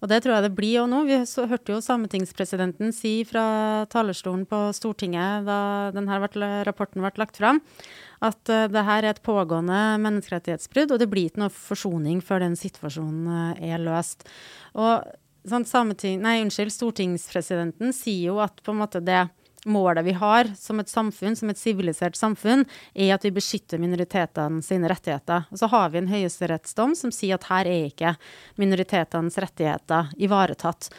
Og 0.00 0.08
det 0.08 0.22
tror 0.24 0.36
jeg 0.36 0.46
det 0.46 0.56
blir 0.56 0.80
òg 0.80 0.88
nå. 0.88 1.02
Vi 1.08 1.18
hørte 1.50 1.74
jo 1.74 1.80
sametingspresidenten 1.84 2.92
si 2.96 3.20
fra 3.28 3.84
talerstolen 3.92 4.46
på 4.48 4.62
Stortinget 4.76 5.48
da 5.48 5.60
denne 5.94 6.20
rapporten 6.64 7.04
ble 7.04 7.12
lagt 7.20 7.40
fram, 7.40 7.60
at 8.24 8.40
uh, 8.52 8.66
det 8.72 8.84
her 8.88 9.04
er 9.04 9.14
et 9.14 9.24
pågående 9.24 9.80
menneskerettighetsbrudd, 10.04 10.94
og 10.94 11.02
det 11.02 11.10
blir 11.12 11.28
ikke 11.28 11.44
noe 11.44 11.52
forsoning 11.52 12.24
før 12.24 12.46
den 12.46 12.56
situasjonen 12.56 13.28
uh, 13.28 13.60
er 13.60 13.82
løst. 13.82 14.24
Og 14.72 15.04
sånn, 15.48 15.68
sameting, 15.68 16.20
nei, 16.24 16.38
unnskyld, 16.44 16.72
stortingspresidenten 16.72 17.92
sier 17.96 18.32
jo 18.32 18.40
at 18.44 18.60
på 18.64 18.72
en 18.72 18.80
måte 18.80 19.04
det 19.04 19.26
målet 19.68 20.04
vi 20.06 20.14
har 20.16 20.48
som 20.56 20.80
et 20.80 20.88
samfunn, 20.88 21.36
som 21.36 21.50
et 21.52 21.60
sivilisert 21.60 22.16
samfunn, 22.16 22.64
er 22.94 23.14
at 23.14 23.24
vi 23.26 23.32
beskytter 23.34 23.80
minoritetene 23.82 24.62
sine 24.64 24.88
rettigheter. 24.90 25.46
Og 25.50 25.60
så 25.60 25.68
har 25.72 25.92
vi 25.92 26.00
en 26.00 26.10
høyesterettsdom 26.10 26.96
som 26.98 27.12
sier 27.14 27.36
at 27.36 27.48
her 27.50 27.68
er 27.68 27.88
ikke 27.90 28.14
minoritetenes 28.60 29.38
rettigheter 29.42 30.12
ivaretatt. 30.20 30.90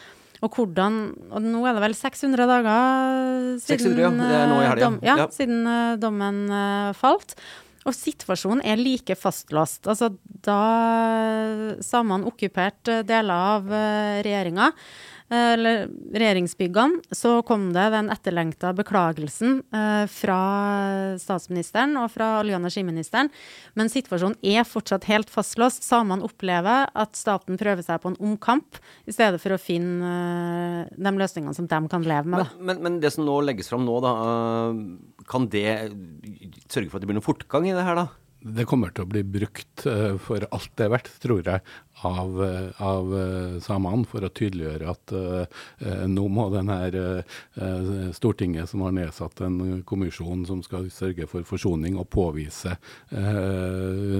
Og 0.42 0.56
hvordan 0.58 1.02
Og 1.30 1.42
nå 1.44 1.60
er 1.68 1.76
det 1.76 1.84
vel 1.84 1.94
600 1.94 2.48
dager 2.50 3.58
siden, 3.62 3.84
600, 3.94 4.00
ja. 4.02 4.30
Det 4.30 4.38
er 4.38 4.48
nå 4.50 4.56
i 4.60 4.64
helga. 4.66 4.86
Dom, 4.86 4.96
ja, 5.02 5.18
ja. 5.22 5.28
siden 5.30 5.66
uh, 5.68 5.98
dommen 6.02 6.40
uh, 6.50 6.94
falt. 6.98 7.36
Og 7.82 7.94
situasjonen 7.94 8.62
er 8.66 8.78
like 8.78 9.14
fastlåst. 9.18 9.88
Altså, 9.90 10.12
da 10.46 11.78
samene 11.82 12.28
okkuperte 12.30 13.00
deler 13.06 13.48
av 13.56 13.72
regjeringa, 14.22 14.68
eller 15.32 15.86
regjeringsbyggene, 16.12 17.00
så 17.14 17.38
kom 17.46 17.70
det 17.72 17.86
den 17.94 18.10
etterlengta 18.12 18.72
beklagelsen 18.76 19.60
eh, 19.72 20.04
fra 20.10 20.38
statsministeren 21.20 21.96
og 22.00 22.10
fra 22.12 22.34
olje- 22.42 22.56
og 22.56 22.60
energiministeren. 22.60 23.30
Men 23.78 23.88
situasjonen 23.92 24.36
er 24.44 24.66
fortsatt 24.68 25.08
helt 25.08 25.32
fastlåst. 25.32 25.86
Samene 25.86 26.26
opplever 26.26 26.90
at 26.92 27.16
staten 27.16 27.56
prøver 27.60 27.84
seg 27.86 28.02
på 28.02 28.12
en 28.12 28.18
omkamp, 28.20 28.80
i 29.08 29.14
stedet 29.14 29.40
for 29.42 29.56
å 29.56 29.60
finne 29.60 30.12
eh, 30.12 30.96
de 30.96 31.14
løsningene 31.16 31.56
som 31.56 31.70
de 31.70 31.82
kan 31.92 32.04
leve 32.04 32.28
med. 32.28 32.52
Men, 32.58 32.66
men, 32.68 32.82
men, 32.84 32.98
det 33.02 33.14
som 33.14 33.24
nå 33.26 33.38
legges 33.46 33.72
fram 33.72 33.86
nå, 33.88 34.00
da, 34.04 34.12
kan 35.30 35.48
det 35.52 35.68
sørge 36.68 36.90
for 36.90 36.98
at 36.98 37.06
det 37.06 37.08
blir 37.08 37.20
noe 37.20 37.24
fortgang 37.24 37.70
i 37.70 37.76
det 37.76 37.86
her, 37.86 38.04
da? 38.04 38.10
Det 38.42 38.66
kommer 38.66 38.90
til 38.90 39.06
å 39.06 39.08
bli 39.08 39.20
brukt 39.22 39.84
for 40.26 40.44
alt 40.50 40.72
det 40.76 40.88
er 40.88 40.90
verdt, 40.90 41.10
tror 41.22 41.46
jeg 41.46 41.62
av, 42.04 42.40
av 42.76 43.12
eh, 43.18 43.58
samene 43.62 44.06
for 44.08 44.24
å 44.24 44.30
tydeliggjøre 44.34 44.88
at 44.90 45.12
uh, 45.14 46.06
nå 46.08 46.24
må 46.32 46.48
denne 46.52 46.76
uh, 46.92 48.10
Stortinget, 48.14 48.70
som 48.70 48.84
har 48.86 48.94
nedsatt 48.96 49.42
en 49.46 49.82
kommisjon 49.86 50.44
som 50.48 50.62
skal 50.64 50.88
sørge 50.94 51.28
for 51.30 51.46
forsoning 51.46 51.98
og 52.00 52.08
påvise 52.12 52.74
uh, 52.74 54.18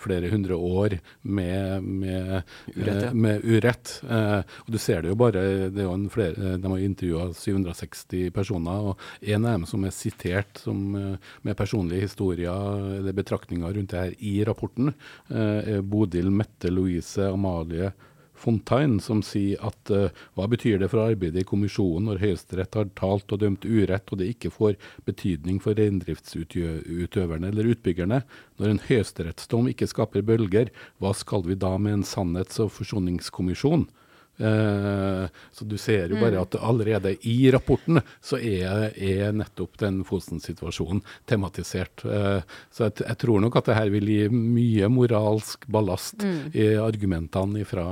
flere 0.00 0.30
hundre 0.32 0.58
år 0.58 0.98
med, 1.22 1.82
med 1.84 2.42
urett. 2.74 3.02
Ja. 3.04 3.12
Med 3.14 3.44
urett. 3.44 3.94
og 4.04 4.70
Du 4.70 4.78
ser 4.78 5.02
det 5.02 5.12
jo 5.12 5.18
bare 5.18 5.42
det 5.74 5.82
er 5.82 5.88
jo 5.88 5.94
en 5.94 6.08
flere, 6.12 6.56
De 6.60 6.70
har 6.70 6.82
intervjua 6.82 7.28
760 7.34 8.30
personer, 8.34 8.90
og 8.92 9.30
en 9.34 9.44
av 9.44 9.58
dem 9.58 9.66
som 9.68 9.84
er 9.86 9.94
sitert 9.94 10.60
som, 10.62 10.80
med 10.94 11.56
personlige 11.58 12.08
historier 12.08 12.98
eller 13.00 13.16
betraktninger 13.16 13.74
rundt 13.74 13.94
det 13.94 14.02
her 14.02 14.16
i 14.18 14.34
rapporten, 14.46 14.92
er 15.30 15.82
Bodil 15.82 16.30
Mette 16.34 16.70
Louise 16.72 17.23
Amalie 17.32 17.92
Fontaine, 18.34 19.00
som 19.00 19.22
sier 19.24 19.60
at 19.64 19.90
uh, 19.94 20.10
hva 20.34 20.46
betyr 20.50 20.80
det 20.82 20.90
for 20.92 21.04
arbeidet 21.04 21.44
i 21.44 21.48
kommisjonen 21.48 22.08
når 22.10 22.22
Høyesterett 22.24 22.76
har 22.76 22.90
talt 22.98 23.32
og 23.32 23.40
dømt 23.44 23.64
urett, 23.64 24.10
og 24.10 24.20
det 24.20 24.32
ikke 24.34 24.52
får 24.52 24.74
betydning 25.06 25.60
for 25.62 25.78
reindriftsutøverne 25.78 27.52
eller 27.52 27.70
utbyggerne? 27.74 28.22
Når 28.60 28.72
en 28.72 28.82
høyesterettsdom 28.88 29.70
ikke 29.70 29.88
skaper 29.90 30.26
bølger, 30.26 30.72
hva 30.98 31.14
skal 31.16 31.46
vi 31.46 31.58
da 31.58 31.76
med 31.78 32.00
en 32.00 32.08
sannhets- 32.08 32.60
og 32.62 32.74
forsoningskommisjon? 32.74 33.86
Uh, 34.34 35.26
så 35.54 35.64
du 35.64 35.76
ser 35.78 36.10
jo 36.10 36.18
bare 36.18 36.34
mm. 36.34 36.42
at 36.42 36.56
allerede 36.58 37.12
i 37.30 37.36
rapporten 37.54 38.00
så 38.18 38.38
er, 38.38 38.90
er 38.98 39.34
nettopp 39.36 39.78
den 39.78 40.02
Fosen-situasjonen 40.06 41.04
tematisert. 41.30 42.02
Uh, 42.02 42.42
så 42.74 42.88
jeg, 42.88 42.98
jeg, 43.04 43.18
tror 43.22 43.44
nok 43.44 43.60
at 43.60 43.70
det 43.70 43.78
her 43.78 43.92
vil 43.94 44.10
gi 44.10 44.22
mye 44.32 44.90
moralsk 44.90 45.68
ballast 45.70 46.24
mm. 46.24 46.40
i 46.50 46.70
argumentene 46.82 47.64
fra 47.68 47.86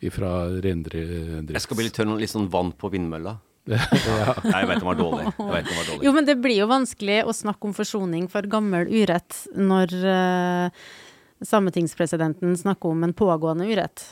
reindrift. 0.00 1.54
Jeg 1.56 1.64
skal 1.64 1.80
bli 1.80 1.88
litt 1.88 1.96
tørr, 1.96 2.12
litt 2.20 2.32
sånn 2.32 2.50
vann 2.52 2.74
på 2.76 2.92
vindmølla. 2.92 3.38
ja. 3.70 4.34
jeg 4.42 4.66
vet 4.66 4.80
den 4.80 4.86
var 4.86 4.96
dårlig. 4.98 5.32
var 5.36 5.62
dårlig. 5.64 6.00
Jo, 6.04 6.12
men 6.16 6.26
det 6.26 6.36
blir 6.42 6.62
jo 6.62 6.68
vanskelig 6.70 7.22
å 7.28 7.34
snakke 7.36 7.68
om 7.68 7.76
forsoning 7.76 8.26
for 8.32 8.48
gammel 8.50 8.88
urett 8.88 9.44
når 9.56 9.94
uh, 10.04 10.88
sametingspresidenten 11.44 12.56
snakker 12.58 12.92
om 12.92 13.04
en 13.06 13.14
pågående 13.16 13.68
urett. 13.70 14.10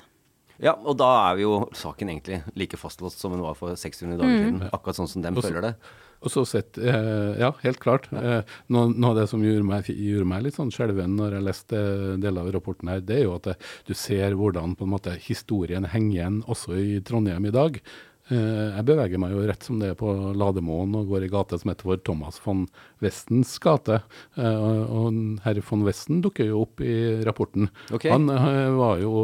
Ja, 0.59 0.75
og 0.75 0.99
da 0.99 1.09
er 1.29 1.39
vi 1.39 1.47
jo 1.47 1.55
saken 1.77 2.11
egentlig 2.11 2.41
like 2.59 2.79
fastlåst 2.81 3.23
som 3.23 3.35
den 3.35 3.45
var 3.45 3.55
for 3.59 3.79
600 3.79 4.19
dager 4.19 4.35
mm. 4.35 4.45
siden. 4.45 4.61
Akkurat 4.75 4.99
sånn 4.99 5.11
som 5.11 5.25
dem 5.25 5.39
føler 5.39 5.71
det. 5.71 5.73
Og 6.19 6.33
så 6.35 6.43
sett, 6.51 6.79
eh, 6.79 7.39
Ja, 7.39 7.53
helt 7.63 7.79
klart. 7.79 8.09
Eh, 8.13 8.43
noe, 8.75 8.89
noe, 8.91 9.11
av 9.13 9.21
det 9.21 9.29
som 9.31 9.43
gjorde 9.45 9.67
meg, 9.67 9.87
gjorde 9.87 10.27
meg 10.27 10.43
litt 10.43 10.59
sånn 10.59 10.73
skjelven 10.75 11.15
når 11.15 11.39
jeg 11.39 11.47
leste 11.47 11.83
deler 12.19 12.43
av 12.43 12.53
rapporten 12.57 12.91
her, 12.91 13.01
det 13.01 13.21
er 13.21 13.25
jo 13.29 13.37
at 13.37 13.47
det, 13.47 13.57
du 13.87 13.95
ser 13.95 14.35
hvordan 14.35 14.75
på 14.75 14.87
en 14.87 14.95
måte 14.97 15.15
historien 15.23 15.87
henger 15.87 16.17
igjen 16.17 16.43
også 16.51 16.75
i 16.75 16.99
Trondheim 17.07 17.47
i 17.47 17.55
dag. 17.55 17.79
Eh, 18.29 18.77
jeg 18.77 18.85
beveger 18.89 19.21
meg 19.21 19.33
jo 19.33 19.45
rett 19.49 19.65
som 19.65 19.79
det 19.81 19.93
er 19.93 19.99
på 19.99 20.11
Lademoen 20.37 20.93
og 20.99 21.09
går 21.09 21.25
i 21.25 21.31
gate 21.33 21.57
som 21.61 21.71
heter 21.73 21.89
for 21.89 22.01
Thomas 22.05 22.37
von 22.45 22.67
Westens 23.03 23.55
gate. 23.63 24.01
Eh, 24.37 24.65
og 24.85 25.39
herr 25.47 25.61
von 25.65 25.85
Westen 25.87 26.21
dukker 26.25 26.51
jo 26.51 26.65
opp 26.67 26.83
i 26.85 26.97
rapporten. 27.25 27.71
Okay. 27.89 28.13
Han 28.13 28.29
eh, 28.33 28.69
var 28.77 29.01
jo 29.01 29.15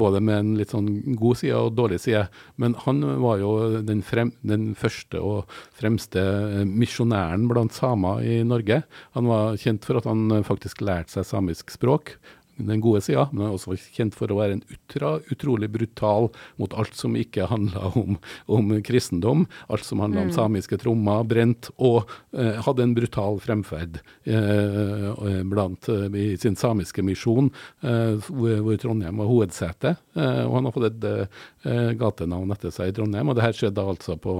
både 0.00 0.22
med 0.24 0.38
en 0.38 0.54
litt 0.58 0.72
sånn 0.72 0.88
god 1.18 1.40
side 1.42 1.58
og 1.58 1.74
dårlig 1.76 2.00
side, 2.04 2.24
men 2.60 2.76
han 2.86 3.02
var 3.22 3.42
jo 3.42 3.52
den, 3.84 4.00
frem, 4.06 4.32
den 4.46 4.72
første 4.78 5.20
og 5.20 5.50
fremste 5.76 6.22
misjonæren 6.68 7.48
blant 7.50 7.76
samer 7.76 8.24
i 8.24 8.40
Norge. 8.46 8.82
Han 9.18 9.28
var 9.28 9.60
kjent 9.60 9.84
for 9.84 10.00
at 10.00 10.08
han 10.08 10.40
faktisk 10.46 10.84
lærte 10.84 11.18
seg 11.18 11.28
samisk 11.28 11.74
språk 11.74 12.16
den 12.56 12.80
gode 12.80 13.00
sida, 13.04 13.26
men 13.32 13.44
han 13.44 13.52
er 13.52 13.56
også 13.56 13.76
kjent 13.96 14.14
for 14.16 14.30
å 14.30 14.38
være 14.38 14.58
en 14.58 14.64
utra, 14.70 15.16
utrolig 15.32 15.68
brutal 15.72 16.28
mot 16.60 16.74
alt 16.78 16.94
som 16.98 17.16
ikke 17.18 17.48
handla 17.50 17.90
om, 17.98 18.18
om, 18.46 18.72
kristendom. 18.84 19.44
Alt 19.72 19.86
som 19.86 20.02
handla 20.04 20.22
mm. 20.22 20.28
om 20.28 20.34
samiske 20.36 20.78
trommer, 20.82 21.24
brent, 21.28 21.70
og 21.76 22.10
eh, 22.36 22.60
hadde 22.64 22.86
en 22.86 22.94
brutal 22.96 23.40
fremferd 23.42 24.00
eh, 24.28 25.42
blant, 25.50 25.88
eh, 25.90 26.06
i 26.14 26.36
sin 26.40 26.58
samiske 26.58 27.02
misjon, 27.06 27.50
eh, 27.82 28.14
hvor, 28.28 28.76
Trondheim 28.80 29.20
var 29.22 29.30
hovedsete. 29.30 29.94
Eh, 30.14 30.42
og 30.44 30.58
han 30.58 30.68
har 30.68 30.76
fått 30.76 30.88
et 30.90 31.08
eh, 31.10 31.90
gatenavn 31.98 32.54
etter 32.54 32.74
seg 32.74 32.92
i 32.92 32.96
Trondheim. 32.96 33.30
Og 33.30 33.38
det 33.38 33.46
her 33.46 33.58
skjedde 33.58 33.84
altså 33.94 34.16
på, 34.20 34.34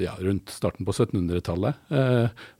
ja, 0.00 0.12
rundt 0.22 0.52
starten 0.52 0.86
på 0.86 0.92
1700-tallet. 0.92 1.78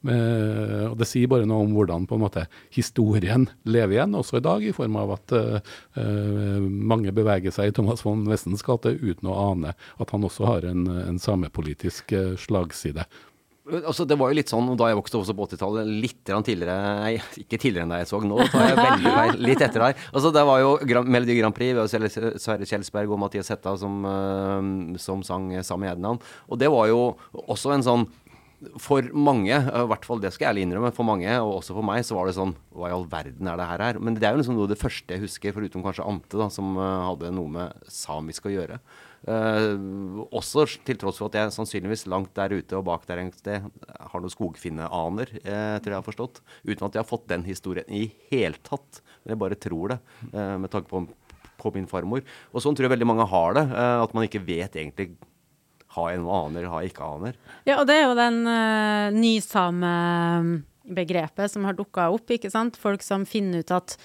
og 0.04 0.94
det 0.98 1.08
sier 1.08 1.30
bare 1.30 1.46
noe 1.48 1.64
om 1.64 1.74
hvordan 1.76 2.06
på 2.08 2.16
en 2.16 2.24
måte 2.24 2.46
historien 2.74 3.46
lever 3.68 3.98
igjen, 3.98 4.16
også 4.18 4.40
i 4.40 4.44
dag 4.44 4.63
i 4.70 4.74
form 4.76 4.96
av 5.00 5.14
at 5.18 5.34
uh, 5.36 5.74
mange 6.60 7.12
beveger 7.14 7.54
seg 7.54 7.70
i 7.70 7.76
Thomas 7.76 8.04
von 8.04 8.26
Wessens 8.30 8.64
gate 8.66 8.96
uten 9.00 9.30
å 9.30 9.38
ane 9.50 9.74
at 9.74 10.14
han 10.14 10.26
også 10.26 10.48
har 10.48 10.66
en, 10.70 10.86
en 11.04 11.20
samepolitisk 11.22 12.16
uh, 12.16 12.34
slagside. 12.40 13.06
Altså, 13.64 14.04
det 14.04 14.18
var 14.20 14.28
jo 14.28 14.36
litt 14.36 14.50
sånn 14.52 14.66
da 14.76 14.90
jeg 14.90 14.96
vokste 14.98 15.16
opp 15.22 15.30
på 15.38 15.44
80-tallet, 15.46 15.88
litt 15.88 16.18
tidligere 16.28 17.14
ikke 17.40 17.56
tidligere 17.56 17.86
enn 17.86 17.94
da 17.94 18.00
jeg 18.02 18.10
så. 18.10 18.18
Nå 18.20 18.42
tar 18.52 18.66
jeg 18.68 18.76
veldig 18.76 19.12
feil. 19.14 19.38
Litt 19.48 19.64
etter 19.64 19.84
deg. 19.86 20.02
Altså, 20.10 20.32
det 20.36 20.42
var 20.44 20.60
jo 20.60 20.74
Grand, 20.90 21.08
Melodi 21.08 21.38
Grand 21.38 21.56
Prix 21.56 21.72
ved 21.78 22.12
Sverre 22.42 22.68
Kjelsberg 22.68 23.14
og 23.14 23.22
Mathias 23.22 23.48
Hetta 23.54 23.72
som, 23.80 24.04
uh, 24.04 24.98
som 25.00 25.24
sang 25.24 25.48
samme 25.64 25.88
Ednan. 25.88 26.20
Og 26.52 26.60
det 26.60 26.68
var 26.74 26.90
jo 26.92 27.00
også 27.40 27.72
en 27.72 27.86
sånn 27.88 28.04
for 28.82 29.06
mange, 29.16 29.54
i 29.54 29.86
hvert 29.90 30.06
fall 30.06 30.20
det 30.22 30.32
skal 30.34 30.46
jeg 30.46 30.52
ærlig 30.54 30.66
innrømme, 30.68 30.92
for 30.96 31.06
mange, 31.08 31.30
og 31.40 31.60
også 31.60 31.76
for 31.76 31.86
meg, 31.86 32.04
så 32.06 32.18
var 32.18 32.28
det 32.28 32.36
sånn 32.36 32.54
Hva 32.74 32.90
i 32.90 32.94
all 32.96 33.06
verden 33.10 33.48
er 33.50 33.58
det 33.60 33.70
her 33.70 33.84
her? 33.84 33.98
Men 34.02 34.18
det 34.18 34.28
er 34.28 34.36
jo 34.36 34.42
liksom 34.42 34.58
noe 34.58 34.68
av 34.68 34.74
det 34.74 34.80
første 34.80 35.16
jeg 35.16 35.24
husker, 35.24 35.56
foruten 35.56 35.84
kanskje 35.84 36.06
Ante, 36.08 36.38
da, 36.40 36.50
som 36.52 36.76
uh, 36.78 37.10
hadde 37.10 37.32
noe 37.34 37.52
med 37.56 37.90
samisk 37.90 38.48
å 38.48 38.54
gjøre. 38.54 38.80
Uh, 39.24 40.20
også 40.36 40.66
til 40.84 40.98
tross 41.00 41.16
for 41.16 41.30
at 41.30 41.38
jeg 41.38 41.52
sannsynligvis 41.54 42.04
langt 42.12 42.34
der 42.36 42.52
ute 42.52 42.76
og 42.76 42.84
bak 42.90 43.06
der 43.08 43.22
et 43.22 43.38
sted 43.38 43.64
har 43.64 44.20
noen 44.20 44.32
skogfinneaner, 44.32 45.32
uh, 45.46 45.76
tror 45.80 45.94
jeg 45.94 45.96
har 45.96 46.08
forstått. 46.08 46.42
Uten 46.66 46.84
at 46.84 46.98
jeg 46.98 47.00
har 47.00 47.08
fått 47.08 47.28
den 47.32 47.46
historien 47.48 47.88
i 47.88 48.10
hele 48.28 48.60
tatt. 48.66 49.00
Men 49.22 49.34
jeg 49.34 49.42
bare 49.44 49.60
tror 49.60 49.94
det, 49.94 50.00
uh, 50.34 50.56
med 50.60 50.72
tanke 50.72 50.92
på, 50.92 51.06
på, 51.60 51.72
min 51.76 51.88
farmor. 51.88 52.24
Og 52.52 52.64
sånn 52.64 52.76
tror 52.76 52.88
jeg 52.88 52.96
veldig 52.98 53.08
mange 53.08 53.28
har 53.30 53.56
det. 53.56 53.64
at 53.72 54.12
man 54.16 54.28
ikke 54.28 54.44
vet 54.44 54.76
egentlig 54.76 55.14
har 55.94 56.12
en 56.14 56.26
aner, 56.30 56.68
ha 56.72 56.82
ikke 56.86 57.06
aner. 57.06 57.38
Ja, 57.68 57.78
og 57.80 57.88
det 57.88 57.98
er 57.98 58.04
jo 58.08 58.18
den 58.18 58.42
uh, 58.48 59.14
nysame 59.14 59.94
begrepet 60.84 61.52
som 61.52 61.64
har 61.64 61.76
dukka 61.78 62.10
opp, 62.12 62.28
ikke 62.34 62.52
sant. 62.52 62.76
Folk 62.80 63.04
som 63.04 63.24
finner 63.28 63.64
ut 63.64 63.72
at 63.74 63.96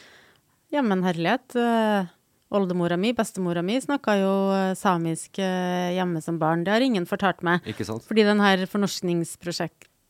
ja, 0.74 0.84
men 0.86 1.04
herlighet. 1.04 1.58
Uh, 1.58 2.10
Oldemora 2.50 2.98
mi, 2.98 3.12
bestemora 3.14 3.62
mi, 3.62 3.76
snakka 3.78 4.16
jo 4.18 4.30
eh, 4.56 4.72
samisk 4.74 5.38
hjemme 5.38 6.18
som 6.18 6.40
barn. 6.42 6.64
Det 6.66 6.72
har 6.74 6.82
ingen 6.82 7.06
fortalt 7.06 7.44
meg. 7.46 7.62
Ikke 7.70 7.86
sant? 7.86 8.02
Fordi 8.10 8.24
den 8.26 8.42
her 8.42 8.64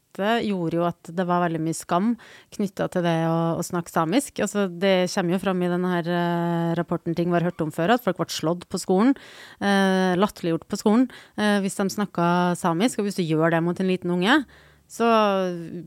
fornorskningsprosjektet 0.10 0.48
gjorde 0.48 0.78
jo 0.78 0.86
at 0.88 1.10
det 1.16 1.25
var 1.25 1.44
veldig 1.44 1.62
mye 1.62 1.75
skam 1.75 2.18
knytta 2.56 2.89
til 2.89 3.04
det 3.04 3.28
å, 3.28 3.58
å, 3.58 3.63
snakke 3.63 3.89
samisk. 3.89 4.39
Altså, 4.39 4.68
det 4.68 5.10
kommer 5.13 5.34
jo 5.34 5.39
fram 5.39 5.62
i 5.62 5.70
denne 5.70 5.92
her, 5.94 6.10
uh, 6.10 6.75
rapporten 6.75 7.16
ting 7.16 7.30
vi 7.30 7.38
har 7.38 7.46
hørt 7.50 7.62
om 7.62 7.72
før, 7.72 7.94
at 7.96 8.04
folk 8.04 8.18
ble 8.18 8.30
slått 8.30 8.68
på 8.70 8.80
skolen. 8.80 9.16
Eh, 9.60 10.16
latterliggjort 10.18 10.68
på 10.70 10.78
skolen 10.80 11.10
eh, 11.38 11.60
hvis 11.62 11.78
de 11.78 11.89
snakka 11.89 12.56
samisk. 12.58 13.00
Og 13.00 13.08
hvis 13.08 13.20
du 13.20 13.24
gjør 13.24 13.51
det 13.51 13.62
mot 13.63 13.80
en 13.80 13.89
liten 13.89 14.12
unge, 14.12 14.44
så 14.89 15.06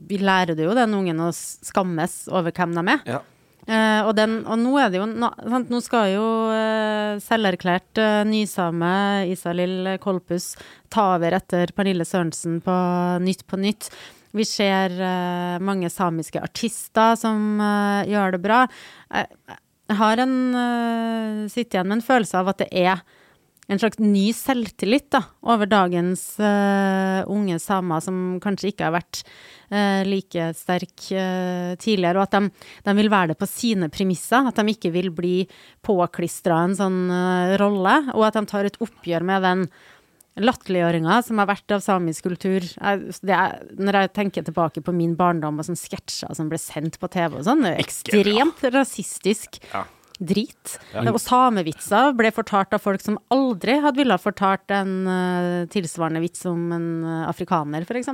vi 0.07 0.19
lærer 0.21 0.55
du 0.55 0.63
jo 0.63 0.75
den 0.77 0.93
ungen 0.95 1.19
å 1.19 1.31
skammes 1.33 2.23
over 2.31 2.53
hvem 2.55 2.75
de 2.77 2.83
er. 2.93 3.01
Ja. 3.17 3.21
Uh, 3.63 4.03
og, 4.03 4.11
den, 4.17 4.41
og, 4.43 4.57
nå 4.59 4.73
er 4.75 4.89
det 4.91 4.99
jo 4.99 5.05
sant, 5.07 5.69
Nå 5.71 5.79
skal 5.79 6.09
jo 6.11 6.23
uh, 6.51 7.15
selverklært 7.23 8.01
uh, 8.01 8.25
nysame 8.27 8.89
Isalill 9.31 9.93
Kolpus 10.03 10.49
ta 10.91 11.13
over 11.13 11.37
etter 11.37 11.71
Pernille 11.71 12.03
Sørensen 12.03 12.59
på 12.65 12.75
Nytt 13.23 13.45
på 13.47 13.61
Nytt. 13.61 13.87
Vi 14.35 14.43
ser 14.49 14.97
uh, 14.99 15.63
mange 15.63 15.87
samiske 15.93 16.43
artister 16.43 17.15
som 17.19 17.63
gjør 18.09 18.35
det 18.35 18.43
bra. 18.43 18.65
Jeg, 19.13 19.59
har 19.93 20.19
en 20.23 20.35
sitter 21.51 21.77
igjen 21.77 21.89
med 21.91 21.99
en 21.99 22.05
følelse 22.07 22.39
av 22.39 22.51
at 22.51 22.63
det 22.63 22.69
er 22.71 23.03
en 23.71 23.79
slags 23.79 23.99
ny 24.01 24.25
selvtillit 24.35 25.07
da, 25.13 25.21
over 25.47 25.69
dagens 25.69 26.21
uh, 26.41 27.23
unge 27.31 27.59
samer, 27.63 28.03
som 28.03 28.17
kanskje 28.43 28.73
ikke 28.73 28.89
har 28.89 28.95
vært 28.97 29.21
uh, 29.71 30.03
like 30.07 30.49
sterk 30.57 31.07
uh, 31.15 31.71
tidligere, 31.79 32.19
og 32.19 32.27
at 32.27 32.35
de, 32.35 32.67
de, 32.83 32.97
vil 32.99 33.11
være 33.13 33.31
det 33.31 33.39
på 33.39 33.49
sine 33.49 33.89
premisser. 33.93 34.49
At 34.49 34.59
de 34.59 34.75
ikke 34.75 34.91
vil 34.95 35.09
bli 35.15 35.37
påklistra 35.85 36.59
en 36.67 36.77
sånn 36.77 37.01
rolle, 37.61 37.97
og 38.17 38.27
at 38.27 38.39
de 38.39 38.45
tar 38.51 38.67
et 38.67 38.79
oppgjør 38.83 39.27
med 39.31 39.47
den 39.47 39.67
latterliggjøringa 40.43 41.19
som 41.21 41.39
har 41.39 41.47
vært 41.51 41.75
av 41.75 41.83
samisk 41.85 42.25
kultur. 42.25 42.65
Jeg, 42.65 43.17
er, 43.29 43.59
når 43.77 43.99
jeg 43.99 44.13
tenker 44.17 44.45
tilbake 44.47 44.81
på 44.83 44.95
min 44.95 45.13
barndom 45.15 45.61
og 45.61 45.67
sånne 45.67 45.79
sketsjer 45.79 46.33
som 46.35 46.49
ble 46.49 46.59
sendt 46.59 46.97
på 46.99 47.09
TV 47.13 47.37
og 47.37 47.45
sånn, 47.47 47.67
ekstremt 47.77 48.65
rasistisk. 48.73 49.61
Ja 49.71 49.85
drit. 50.19 50.77
Ja. 50.93 51.05
Og 51.09 51.19
samevitser 51.21 52.13
ble 52.17 52.31
fortalt 52.35 52.75
av 52.75 52.83
folk 52.83 53.03
som 53.03 53.19
aldri 53.33 53.79
hadde 53.83 54.01
ville 54.01 54.17
fortalt 54.21 54.73
en 54.73 54.95
uh, 55.07 55.65
tilsvarende 55.73 56.23
vits 56.23 56.45
om 56.49 56.71
en 56.75 56.89
uh, 57.05 57.19
afrikaner, 57.29 57.85
f.eks. 57.87 58.11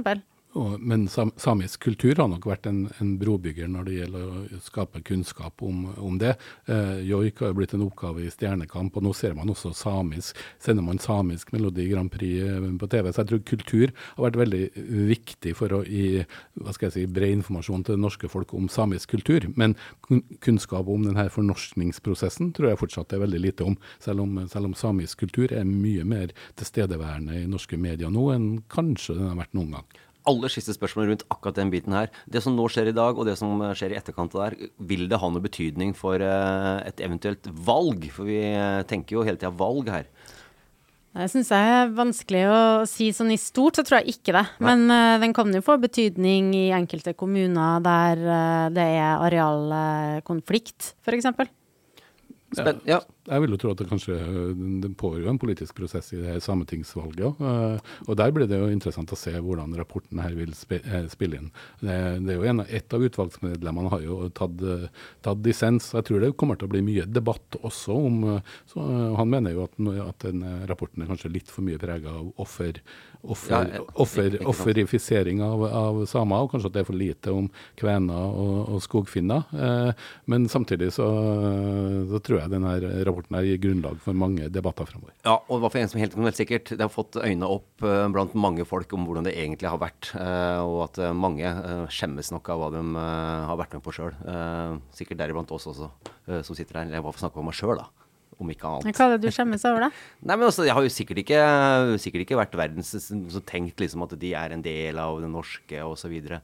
Og, 0.58 0.80
men 0.82 1.04
sam, 1.08 1.30
samisk 1.38 1.84
kultur 1.84 2.18
har 2.18 2.30
nok 2.32 2.48
vært 2.50 2.66
en, 2.66 2.80
en, 2.98 3.12
brobygger 3.22 3.68
når 3.70 3.86
det 3.86 3.98
gjelder 4.00 4.30
å 4.58 4.62
skape 4.66 5.02
kunnskap 5.06 5.62
om, 5.66 5.84
om 6.02 6.16
det. 6.18 6.32
Eh, 6.66 7.04
joik 7.06 7.44
har 7.44 7.52
jo 7.52 7.58
blitt 7.60 7.76
en 7.78 7.84
oppgave 7.86 8.24
i 8.26 8.32
Stjernekamp, 8.34 8.98
og 8.98 9.06
nå 9.06 9.14
ser 9.14 9.36
man 9.38 9.52
også 9.54 9.76
samisk. 9.78 10.40
Sender 10.58 10.86
man 10.86 11.02
samisk 11.04 11.54
Melodi 11.54 11.86
Grand 11.92 12.10
Prix 12.14 12.42
eh, 12.48 12.66
på 12.82 12.90
TV. 12.90 13.12
Så 13.12 13.22
jeg 13.22 13.30
tror 13.30 13.44
kultur 13.52 13.94
har 13.94 14.26
vært 14.26 14.42
veldig 14.42 14.64
viktig 15.12 15.54
for 15.60 15.78
å 15.78 15.84
gi 15.86 16.26
hva 16.58 16.74
skal 16.74 16.90
jeg 16.90 16.98
si, 16.98 17.06
bred 17.20 17.38
informasjon 17.38 17.86
til 17.86 18.00
det 18.00 18.06
norske 18.08 18.32
folk 18.34 18.58
om 18.58 18.72
samisk 18.74 19.14
kultur. 19.14 19.46
Men 19.54 19.78
kunnskap 20.42 20.90
om 20.90 21.06
denne 21.06 21.30
fornorskningsprosessen 21.30 22.56
tror 22.58 22.72
jeg 22.72 22.82
fortsatt 22.82 23.14
er 23.14 23.22
veldig 23.28 23.46
lite 23.46 23.70
om. 23.70 23.78
Selv 24.02 24.26
om, 24.26 24.42
selv 24.50 24.72
om 24.72 24.78
samisk 24.78 25.22
kultur 25.28 25.54
er 25.54 25.70
mye 25.70 26.10
mer 26.10 26.34
tilstedeværende 26.58 27.44
i 27.44 27.48
norske 27.50 27.78
medier 27.78 28.10
nå 28.10 28.32
enn 28.34 28.52
kanskje 28.74 29.20
den 29.20 29.30
har 29.30 29.44
vært 29.44 29.58
noen 29.58 29.78
gang 29.78 30.00
aller 30.28 30.52
siste 30.52 30.74
spørsmål 30.76 31.12
rundt 31.12 31.26
akkurat 31.32 31.60
den 31.60 31.72
biten 31.74 31.96
her. 31.96 32.10
Det 32.30 32.42
som 32.44 32.56
nå 32.58 32.68
skjer 32.72 32.92
i 32.92 32.96
dag, 32.96 33.18
og 33.18 33.28
det 33.28 33.38
som 33.40 33.62
skjer 33.78 33.94
i 33.94 34.00
etterkant 34.00 34.36
der, 34.36 34.58
vil 34.78 35.08
det 35.12 35.20
ha 35.22 35.30
noe 35.32 35.44
betydning 35.44 35.96
for 35.98 36.22
uh, 36.22 36.80
et 36.88 37.00
eventuelt 37.06 37.48
valg? 37.66 38.10
For 38.16 38.30
vi 38.30 38.42
uh, 38.54 38.82
tenker 38.90 39.18
jo 39.18 39.26
hele 39.28 39.40
tida 39.40 39.54
valg 39.56 39.92
her. 39.94 40.10
Det 41.20 41.26
syns 41.32 41.50
jeg 41.52 41.70
er 41.74 41.94
vanskelig 41.98 42.44
å 42.48 42.60
si 42.88 43.10
sånn 43.16 43.32
i 43.34 43.40
stort, 43.42 43.80
så 43.80 43.86
tror 43.86 44.00
jeg 44.02 44.20
ikke 44.20 44.36
det. 44.38 44.46
Men 44.64 44.86
uh, 44.92 45.18
den 45.22 45.34
kan 45.36 45.54
jo 45.56 45.64
få 45.66 45.80
betydning 45.82 46.52
i 46.58 46.66
enkelte 46.76 47.16
kommuner 47.18 47.82
der 47.86 48.26
det 48.76 48.90
er 49.00 49.24
arealkonflikt, 49.30 50.94
f.eks. 51.06 51.32
Spenn, 52.58 52.80
ja. 52.90 53.02
Jeg 53.30 53.44
vil 53.44 53.54
jo 53.54 53.60
tro 53.62 53.72
at 53.74 53.82
det 53.82 53.88
kanskje 53.90 54.16
det 54.82 54.90
pågår 54.98 55.28
en 55.30 55.40
politisk 55.42 55.78
prosess 55.78 56.12
i 56.16 56.20
det 56.22 56.32
her 56.34 56.40
sametingsvalget. 56.44 57.42
Uh, 57.42 57.78
og 58.08 58.18
der 58.18 58.34
blir 58.34 58.50
det 58.50 58.58
jo 58.58 58.70
interessant 58.74 59.12
å 59.14 59.20
se 59.20 59.34
hvordan 59.36 59.76
rapporten 59.78 60.22
her 60.24 60.34
vil 60.38 60.54
eh, 60.74 61.06
spille 61.12 61.40
inn. 61.40 61.52
Det, 61.82 61.94
er 61.94 62.40
jo 62.40 62.48
en, 62.50 62.64
Et 62.66 62.96
av 62.96 63.06
utvalgsmedlemmene 63.06 63.92
har 63.94 64.06
jo 64.06 64.18
tatt, 64.36 64.64
tatt, 65.26 65.44
dissens. 65.46 65.92
Jeg 65.94 66.08
tror 66.08 66.24
det 66.24 66.32
kommer 66.40 66.58
til 66.58 66.70
å 66.70 66.74
bli 66.74 66.82
mye 66.86 67.06
debatt 67.10 67.60
også 67.62 67.96
om 67.96 68.18
så, 68.70 68.82
Han 69.18 69.30
mener 69.30 69.54
jo 69.56 69.68
at, 69.68 69.78
at 70.04 70.26
den 70.26 70.44
rapporten 70.70 71.04
er 71.04 71.12
kanskje 71.12 71.32
litt 71.34 71.52
for 71.52 71.66
mye 71.66 71.80
prega 71.82 72.12
av 72.12 72.32
offer, 72.42 72.82
offer, 73.22 73.70
ja, 73.76 73.84
offer, 74.02 74.40
offerifisering 74.50 75.44
av, 75.46 75.66
av, 75.68 76.02
samer, 76.10 76.46
og 76.46 76.54
kanskje 76.54 76.72
at 76.72 76.78
det 76.78 76.84
er 76.84 76.90
for 76.90 77.00
lite 77.00 77.36
om 77.36 77.50
kvener 77.80 78.40
og, 78.44 78.58
og 78.76 78.84
skogfinner. 78.84 79.46
Men 80.30 80.50
samtidig 80.52 80.92
så, 80.96 81.08
så 82.10 82.22
tror 82.26 82.42
jeg 82.42 82.54
den 82.56 82.68
her 82.68 82.88
rapporten 83.08 83.19
rapporten 83.20 83.38
er 83.38 83.48
gir 83.48 83.60
grunnlag 83.62 84.00
for 84.02 84.16
mange 84.18 84.50
debatter 84.50 84.88
framover. 84.88 85.14
Ja, 85.26 85.38
og 85.48 85.62
det 85.62 85.72
for 85.72 85.82
en 85.82 85.92
som 85.92 86.00
helt, 86.00 86.16
helt 86.16 86.40
sikkert, 86.40 86.72
det 86.72 86.82
har 86.82 86.92
fått 86.92 87.20
øynene 87.20 87.50
opp 87.50 87.84
uh, 87.84 88.08
blant 88.14 88.34
mange 88.36 88.66
folk 88.66 88.92
om 88.94 89.06
hvordan 89.08 89.28
det 89.28 89.36
egentlig 89.36 89.70
har 89.70 89.80
vært. 89.82 90.12
Uh, 90.16 90.64
og 90.64 90.84
at 90.88 91.00
uh, 91.04 91.14
mange 91.14 91.52
skjemmes 91.92 92.32
nok 92.32 92.50
av 92.50 92.62
hva 92.62 92.72
de 92.74 92.84
har 92.96 93.60
vært 93.60 93.78
med 93.78 93.84
på 93.84 93.94
sjøl. 93.96 94.14
sikkert 94.96 95.20
deriblant 95.20 95.52
oss 95.52 95.68
også, 95.70 95.90
som 96.46 96.56
sitter 96.58 96.82
her. 96.82 96.94
Jeg 96.94 97.04
bare 97.04 97.16
får 97.16 97.26
snakke 97.26 97.42
om 97.42 97.50
meg 97.50 97.58
sjøl, 97.58 97.76
da. 97.80 97.90
Om 98.40 98.52
ikke 98.54 98.70
annet. 98.70 98.96
Hva 98.96 99.08
er 99.10 99.18
det 99.18 99.28
du 99.28 99.36
skjemmes 99.36 99.66
over, 99.68 99.88
da? 99.88 99.90
Nei, 100.28 100.38
men 100.38 100.48
også, 100.48 100.64
Jeg 100.68 100.76
har 100.78 100.86
jo 100.86 100.94
sikkert 100.94 101.24
ikke, 101.26 101.42
sikkert 102.00 102.24
ikke 102.24 102.40
vært 102.40 102.56
verdens 102.60 102.94
så 102.96 103.44
tenkt 103.48 103.82
liksom 103.84 104.06
at 104.06 104.16
de 104.22 104.32
er 104.38 104.56
en 104.56 104.64
del 104.64 105.02
av 105.02 105.20
det 105.20 105.32
norske 105.32 105.84
osv. 105.84 106.16
Uh, 106.30 106.40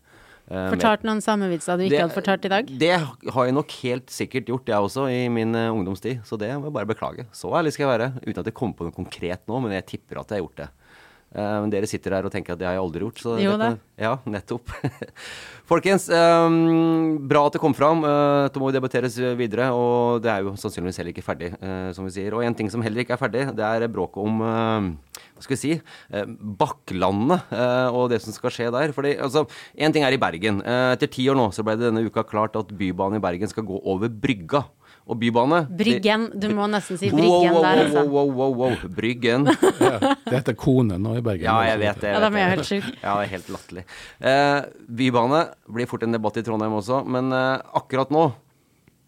fortalt 0.45 1.05
noen 1.07 1.23
samevitser 1.25 1.79
du 1.79 1.85
ikke 1.87 1.95
det, 1.95 2.01
hadde 2.03 2.15
fortalt 2.15 2.45
i 2.45 2.51
dag? 2.53 2.69
Det 2.85 2.93
har 2.95 3.47
jeg 3.47 3.55
nok 3.57 3.75
helt 3.81 4.13
sikkert 4.13 4.49
gjort, 4.51 4.69
jeg 4.69 4.87
også, 4.87 5.07
i 5.09 5.25
min 5.33 5.57
uh, 5.57 5.73
ungdomstid. 5.73 6.21
Så 6.27 6.37
det 6.41 6.51
må 6.59 6.69
jeg 6.69 6.77
bare 6.77 6.89
beklage. 6.89 7.25
Så 7.33 7.49
ærlig 7.57 7.73
skal 7.73 7.87
jeg 7.87 7.93
være. 7.95 8.09
Uten 8.21 8.41
at 8.43 8.49
jeg 8.51 8.57
kommer 8.57 8.77
på 8.77 8.87
noe 8.87 8.95
konkret 8.95 9.41
nå, 9.49 9.61
men 9.63 9.73
jeg 9.79 9.87
tipper 9.95 10.21
at 10.21 10.29
jeg 10.29 10.37
har 10.37 10.45
gjort 10.45 10.61
det. 10.61 10.69
Uh, 11.35 11.57
men 11.65 11.71
dere 11.73 11.89
sitter 11.89 12.13
her 12.15 12.27
og 12.27 12.31
tenker 12.31 12.53
at 12.53 12.61
det 12.61 12.67
har 12.69 12.77
jeg 12.77 12.83
aldri 12.85 13.03
gjort. 13.07 13.23
Så 13.25 13.35
jo, 13.41 13.55
da. 13.59 13.71
Ja, 13.99 14.13
nettopp. 14.29 14.69
Folkens, 15.71 16.05
um, 16.13 17.17
bra 17.25 17.47
at 17.49 17.57
det 17.57 17.63
kom 17.63 17.73
fram. 17.75 18.05
Uh, 18.05 18.45
det 18.53 18.61
må 18.61 18.69
debatteres 18.75 19.17
videre. 19.39 19.71
Og 19.73 20.21
det 20.23 20.31
er 20.31 20.45
jo 20.45 20.53
sannsynligvis 20.61 21.01
heller 21.01 21.15
ikke 21.15 21.25
ferdig, 21.25 21.55
uh, 21.57 21.89
som 21.97 22.05
vi 22.05 22.13
sier. 22.19 22.37
Og 22.37 22.45
en 22.45 22.55
ting 22.55 22.69
som 22.71 22.85
heller 22.85 23.01
ikke 23.03 23.17
er 23.17 23.23
ferdig, 23.25 23.47
det 23.57 23.65
er 23.65 23.89
bråket 23.89 24.21
om 24.29 24.45
hva 25.35 25.43
skal 25.43 25.55
vi 25.55 25.61
si 25.61 25.73
Bakklandet 26.61 27.51
og 27.91 28.07
det 28.11 28.21
som 28.23 28.35
skal 28.35 28.53
skje 28.53 28.69
der. 28.73 28.93
Fordi, 28.95 29.17
altså, 29.19 29.45
Én 29.75 29.93
ting 29.93 30.05
er 30.07 30.15
i 30.15 30.21
Bergen. 30.21 30.61
etter 30.63 31.11
ti 31.11 31.27
år 31.29 31.35
nå 31.35 31.49
så 31.51 31.65
ble 31.65 31.75
det 31.75 31.89
denne 31.89 32.05
uka 32.07 32.23
klart 32.23 32.55
at 32.55 32.71
Bybanen 32.71 33.19
i 33.19 33.23
Bergen 33.23 33.51
skal 33.51 33.67
gå 33.67 33.81
over 33.83 34.09
brygga 34.09 34.63
og 35.05 35.19
bybane. 35.21 35.65
Bryggen. 35.77 36.29
Du 36.33 36.47
må 36.55 36.65
nesten 36.71 36.97
si 36.97 37.11
Bryggen 37.13 37.29
wow, 37.29 37.59
wow, 37.59 37.65
der, 37.65 37.81
altså. 37.83 38.03
Wow, 38.09 38.31
wow, 38.33 38.55
wow, 38.61 38.87
Bryggen. 38.97 39.45
ja, 39.85 39.99
det 40.01 40.33
heter 40.33 40.57
Kone 40.57 40.97
nå 41.01 41.17
i 41.19 41.25
Bergen. 41.25 41.45
Ja, 41.45 41.59
jeg 41.69 41.81
vet 41.83 42.01
det. 42.01 42.09
Jeg 42.09 42.17
ja, 42.17 42.29
de 42.29 42.41
er 42.41 42.53
helt 42.55 42.69
sjuke. 42.69 42.93
Ja, 43.03 43.13
det 43.19 43.27
er 43.27 43.31
helt 43.35 43.51
latterlig. 43.53 43.85
Eh, 44.31 44.57
bybane 45.01 45.43
blir 45.77 45.89
fort 45.91 46.07
en 46.07 46.17
debatt 46.17 46.41
i 46.41 46.45
Trondheim 46.45 46.73
også, 46.79 47.03
men 47.05 47.29
eh, 47.35 47.61
akkurat 47.77 48.13
nå 48.13 48.31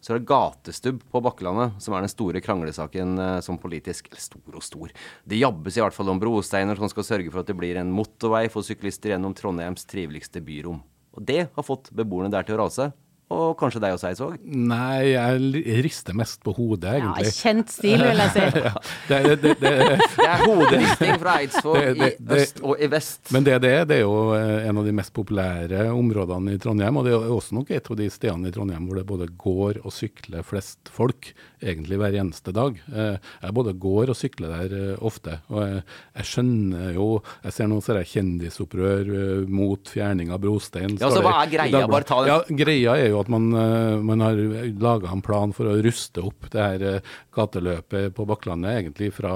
så 0.07 0.13
er 0.15 0.21
det 0.21 0.29
gatestubb 0.29 1.01
på 1.11 1.19
Bakkelandet 1.19 1.81
som 1.83 1.91
er 1.91 2.05
den 2.05 2.11
store 2.11 2.39
kranglesaken 2.39 3.17
eh, 3.19 3.39
som 3.43 3.57
politisk 3.59 4.07
Eller 4.07 4.23
stor 4.23 4.55
og 4.55 4.63
stor. 4.63 4.93
Det 5.27 5.41
jabbes 5.41 5.75
i 5.75 5.83
hvert 5.83 5.95
fall 5.95 6.13
om 6.13 6.21
brosteiner 6.21 6.79
som 6.79 6.87
skal 6.87 7.03
sørge 7.03 7.33
for 7.33 7.43
at 7.43 7.49
det 7.51 7.57
blir 7.59 7.75
en 7.75 7.91
motorvei 7.91 8.45
for 8.53 8.63
syklister 8.63 9.11
gjennom 9.11 9.35
Trondheims 9.35 9.83
triveligste 9.83 10.39
byrom. 10.39 10.79
Og 11.11 11.27
det 11.27 11.49
har 11.51 11.65
fått 11.67 11.91
beboerne 11.91 12.31
der 12.31 12.47
til 12.47 12.55
å 12.55 12.61
rase. 12.63 12.87
Og 13.27 13.57
kanskje 13.59 13.81
deg 13.83 13.91
også, 13.91 14.07
Eidsvåg? 14.07 14.35
Nei, 14.47 15.09
jeg 15.11 15.81
rister 15.83 16.15
mest 16.15 16.39
på 16.45 16.53
hodet, 16.55 16.93
egentlig. 16.95 17.27
Ja, 17.27 17.33
Kjent 17.35 17.73
stil, 17.75 17.99
vil 17.99 18.21
jeg 18.23 18.31
si. 18.31 18.43
ja, 18.67 18.71
det, 19.09 19.33
det, 19.41 19.51
det, 19.59 19.71
det, 19.99 20.27
er 20.27 20.43
hoderisting 20.45 21.17
fra 21.19 21.33
Eidsvåg 21.41 21.89
i 21.91 22.07
øst 22.37 22.61
og 22.63 22.79
i 22.79 22.87
vest. 22.93 23.25
Men 23.35 23.43
det, 23.43 23.57
det, 23.65 23.73
det 23.89 23.97
er 23.97 24.05
jo 24.05 24.31
eh, 24.37 24.69
en 24.69 24.79
av 24.79 24.87
de 24.87 24.93
mest 24.95 25.11
populære 25.17 25.89
områdene 25.91 26.55
i 26.55 26.61
Trondheim. 26.63 27.01
Og 27.01 27.03
det 27.09 27.17
er 27.17 27.33
også 27.35 27.57
nok 27.57 27.73
et 27.75 27.91
av 27.91 27.99
de 27.99 28.07
stedene 28.13 28.47
i 28.47 28.55
Trondheim 28.55 28.87
hvor 28.87 29.01
det 29.01 29.05
både 29.11 29.27
går 29.43 29.81
og 29.83 29.91
sykler 29.91 30.47
flest 30.47 30.93
folk 30.93 31.33
egentlig 31.59 31.99
hver 31.99 32.15
eneste 32.21 32.55
dag. 32.55 32.79
Eh, 32.87 33.19
jeg 33.43 33.57
både 33.59 33.75
går 33.75 34.13
og 34.13 34.19
sykler 34.21 34.55
der 34.55 34.77
eh, 34.77 35.03
ofte. 35.03 35.41
Og 35.51 35.65
jeg, 35.65 35.83
jeg 36.21 36.31
skjønner 36.31 36.95
jo 36.95 37.09
Jeg 37.43 37.53
ser 37.57 37.67
sånne 37.67 38.07
kjendisopprør 38.07 39.13
mot 39.51 39.91
fjerning 39.91 40.31
av 40.31 40.39
brostein. 40.47 40.95
Ja, 40.95 41.11
så 41.11 41.19
hva 41.25 41.41
er 41.43 41.51
greia? 41.51 41.83
Bare 41.91 42.07
ta 42.07 42.23
det. 42.23 42.31
Ja, 42.31 42.39
greia 42.63 42.95
er 42.95 43.11
jo 43.11 43.16
at 43.21 43.29
man, 43.31 43.49
eh, 43.53 43.97
man 44.03 44.21
har 44.23 44.39
laga 44.81 45.11
en 45.11 45.23
plan 45.25 45.53
for 45.55 45.69
å 45.69 45.77
ruste 45.83 46.23
opp 46.25 46.49
det 46.53 46.63
her 46.63 46.85
eh, 46.85 47.13
gateløpet 47.35 48.13
på 48.17 48.25
Bakklandet, 48.29 48.79
egentlig 48.81 49.11
fra, 49.15 49.31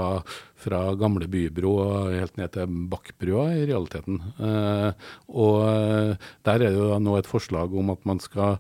fra 0.59 0.81
gamle 0.99 1.29
bybro 1.31 1.71
og 1.83 2.11
helt 2.15 2.37
ned 2.39 2.53
til 2.55 2.75
Bakkbrua, 2.91 3.47
i 3.59 3.65
realiteten. 3.69 4.19
Eh, 4.41 5.07
og 5.31 5.57
der 6.47 6.57
er 6.57 6.67
det 6.67 6.75
jo 6.75 6.99
nå 7.01 7.17
et 7.19 7.29
forslag 7.29 7.73
om 7.77 7.93
at 7.93 8.05
man 8.09 8.21
skal 8.23 8.59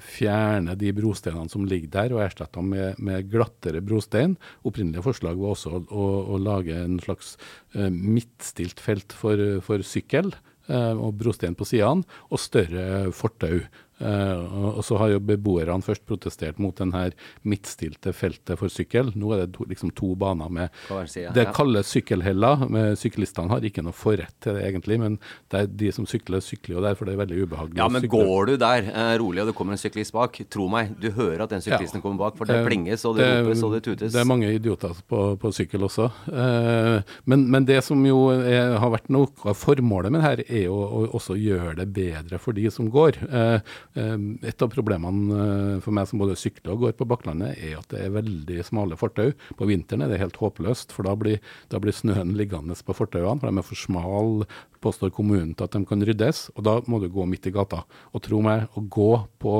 fjerne 0.00 0.72
de 0.80 0.88
brosteinene 0.96 1.52
som 1.52 1.66
ligger 1.68 1.90
der, 1.92 2.14
og 2.14 2.22
erstatte 2.24 2.62
dem 2.62 2.70
med, 2.72 3.00
med 3.02 3.28
glattere 3.28 3.82
brostein. 3.84 4.38
Opprinnelig 4.64 5.04
forslag 5.04 5.36
var 5.36 5.52
også 5.52 5.74
å, 5.76 5.82
å, 5.92 6.06
å 6.32 6.40
lage 6.40 6.78
en 6.80 6.96
slags 7.02 7.34
midtstilt 7.76 8.80
felt 8.80 9.12
for, 9.12 9.36
for 9.66 9.84
sykkel 9.84 10.32
og 10.66 11.12
brostein 11.20 11.54
på 11.54 11.66
sidene, 11.68 12.06
og 12.32 12.40
større 12.42 13.12
fortau. 13.14 13.60
Eh, 13.98 14.56
og 14.76 14.82
så 14.84 14.98
har 15.00 15.14
jo 15.14 15.22
beboerne 15.24 15.84
først 15.84 16.04
protestert 16.08 16.58
mot 16.62 16.76
den 16.76 16.92
her 16.96 17.14
midtstilte 17.46 18.12
feltet 18.16 18.58
for 18.60 18.72
sykkel. 18.72 19.12
Nå 19.16 19.32
er 19.34 19.44
det 19.44 19.54
to, 19.56 19.68
liksom 19.70 19.94
to 19.96 20.14
baner 20.18 20.52
med 20.52 20.74
det 20.90 21.30
Det 21.36 21.46
ja. 21.46 21.54
kalles 21.56 21.92
sykkelheller. 21.94 22.66
Syklistene 22.98 23.52
har 23.54 23.64
ikke 23.64 23.84
noe 23.86 23.96
forrett 23.96 24.34
til 24.44 24.58
det 24.58 24.66
egentlig, 24.66 25.00
men 25.00 25.20
det 25.52 25.62
er 25.62 25.72
de 25.84 25.92
som 25.94 26.08
sykler, 26.08 26.42
sykler 26.44 26.76
jo 26.76 26.84
der, 26.84 26.98
for 26.98 27.08
det 27.08 27.14
er 27.16 27.22
veldig 27.22 27.40
ubehagelig. 27.46 27.80
Ja, 27.80 27.88
men 27.92 28.04
går 28.10 28.52
du 28.52 28.54
der 28.60 28.90
uh, 28.90 29.14
rolig, 29.22 29.44
og 29.44 29.50
det 29.50 29.56
kommer 29.58 29.76
en 29.76 29.80
syklist 29.80 30.14
bak, 30.16 30.38
tro 30.52 30.68
meg, 30.72 30.92
du 31.00 31.10
hører 31.14 31.46
at 31.46 31.54
den 31.54 31.64
syklisten 31.64 32.00
Ja. 32.00 32.04
kommer 32.04 32.26
bak, 32.26 32.36
for 32.36 32.48
det 32.48 32.56
Eh, 32.56 32.66
plinges, 32.66 33.04
og 33.08 33.16
det 33.18 33.26
ropes, 33.26 33.62
og 33.62 33.74
det 33.74 33.82
tutes. 33.84 34.12
Det 34.12 34.20
er 34.20 34.28
mange 34.28 34.50
idioter 34.54 34.94
på, 35.08 35.22
på 35.40 35.52
sykkel 35.54 35.86
også. 35.86 36.08
Uh, 36.28 37.02
men, 37.28 37.46
men 37.52 37.66
det 37.68 37.82
som 37.86 38.00
jo 38.06 38.28
er, 38.34 38.76
har 38.80 38.92
vært 38.92 39.10
noe 39.12 39.30
av 39.46 39.56
formålet 39.58 40.12
med 40.12 40.20
det 40.20 40.26
her, 40.26 40.44
er 40.46 40.64
jo 40.66 40.76
å 40.76 41.02
også 41.16 41.36
gjøre 41.40 41.76
det 41.80 41.88
bedre 41.96 42.40
for 42.42 42.56
de 42.56 42.68
som 42.72 42.88
går. 42.92 43.20
Eh, 43.26 43.76
et 43.96 44.62
av 44.62 44.72
problemene 44.72 45.40
eh, 45.40 45.80
for 45.84 45.96
meg 45.96 46.08
som 46.10 46.20
både 46.20 46.36
sykler 46.38 46.74
og 46.74 46.84
går 46.84 46.96
på 46.98 47.08
Bakklandet, 47.08 47.56
er 47.56 47.78
at 47.80 47.90
det 47.92 48.04
er 48.04 48.14
veldig 48.14 48.60
smale 48.66 48.98
fortau. 49.00 49.32
På 49.56 49.68
vinteren 49.68 50.04
er 50.04 50.12
det 50.12 50.20
helt 50.22 50.38
håpløst, 50.40 50.94
for 50.94 51.08
da 51.08 51.16
blir, 51.18 51.40
da 51.72 51.80
blir 51.82 51.96
snøen 51.96 52.34
liggende 52.38 52.76
på 52.76 52.96
fortauene, 52.96 53.40
for 53.40 53.48
de 53.50 53.62
er 53.62 53.66
for 53.66 53.80
smale, 53.80 54.48
påstår 54.84 55.10
kommunen 55.14 55.54
til 55.56 55.66
at 55.66 55.74
de 55.74 55.82
kan 55.88 56.04
ryddes, 56.04 56.46
og 56.54 56.66
da 56.66 56.76
må 56.90 57.00
du 57.02 57.08
gå 57.12 57.24
midt 57.28 57.48
i 57.48 57.54
gata. 57.54 57.82
Og 58.12 58.22
tro 58.26 58.42
meg, 58.44 58.66
å 58.76 58.82
gå 58.82 59.10
på 59.42 59.54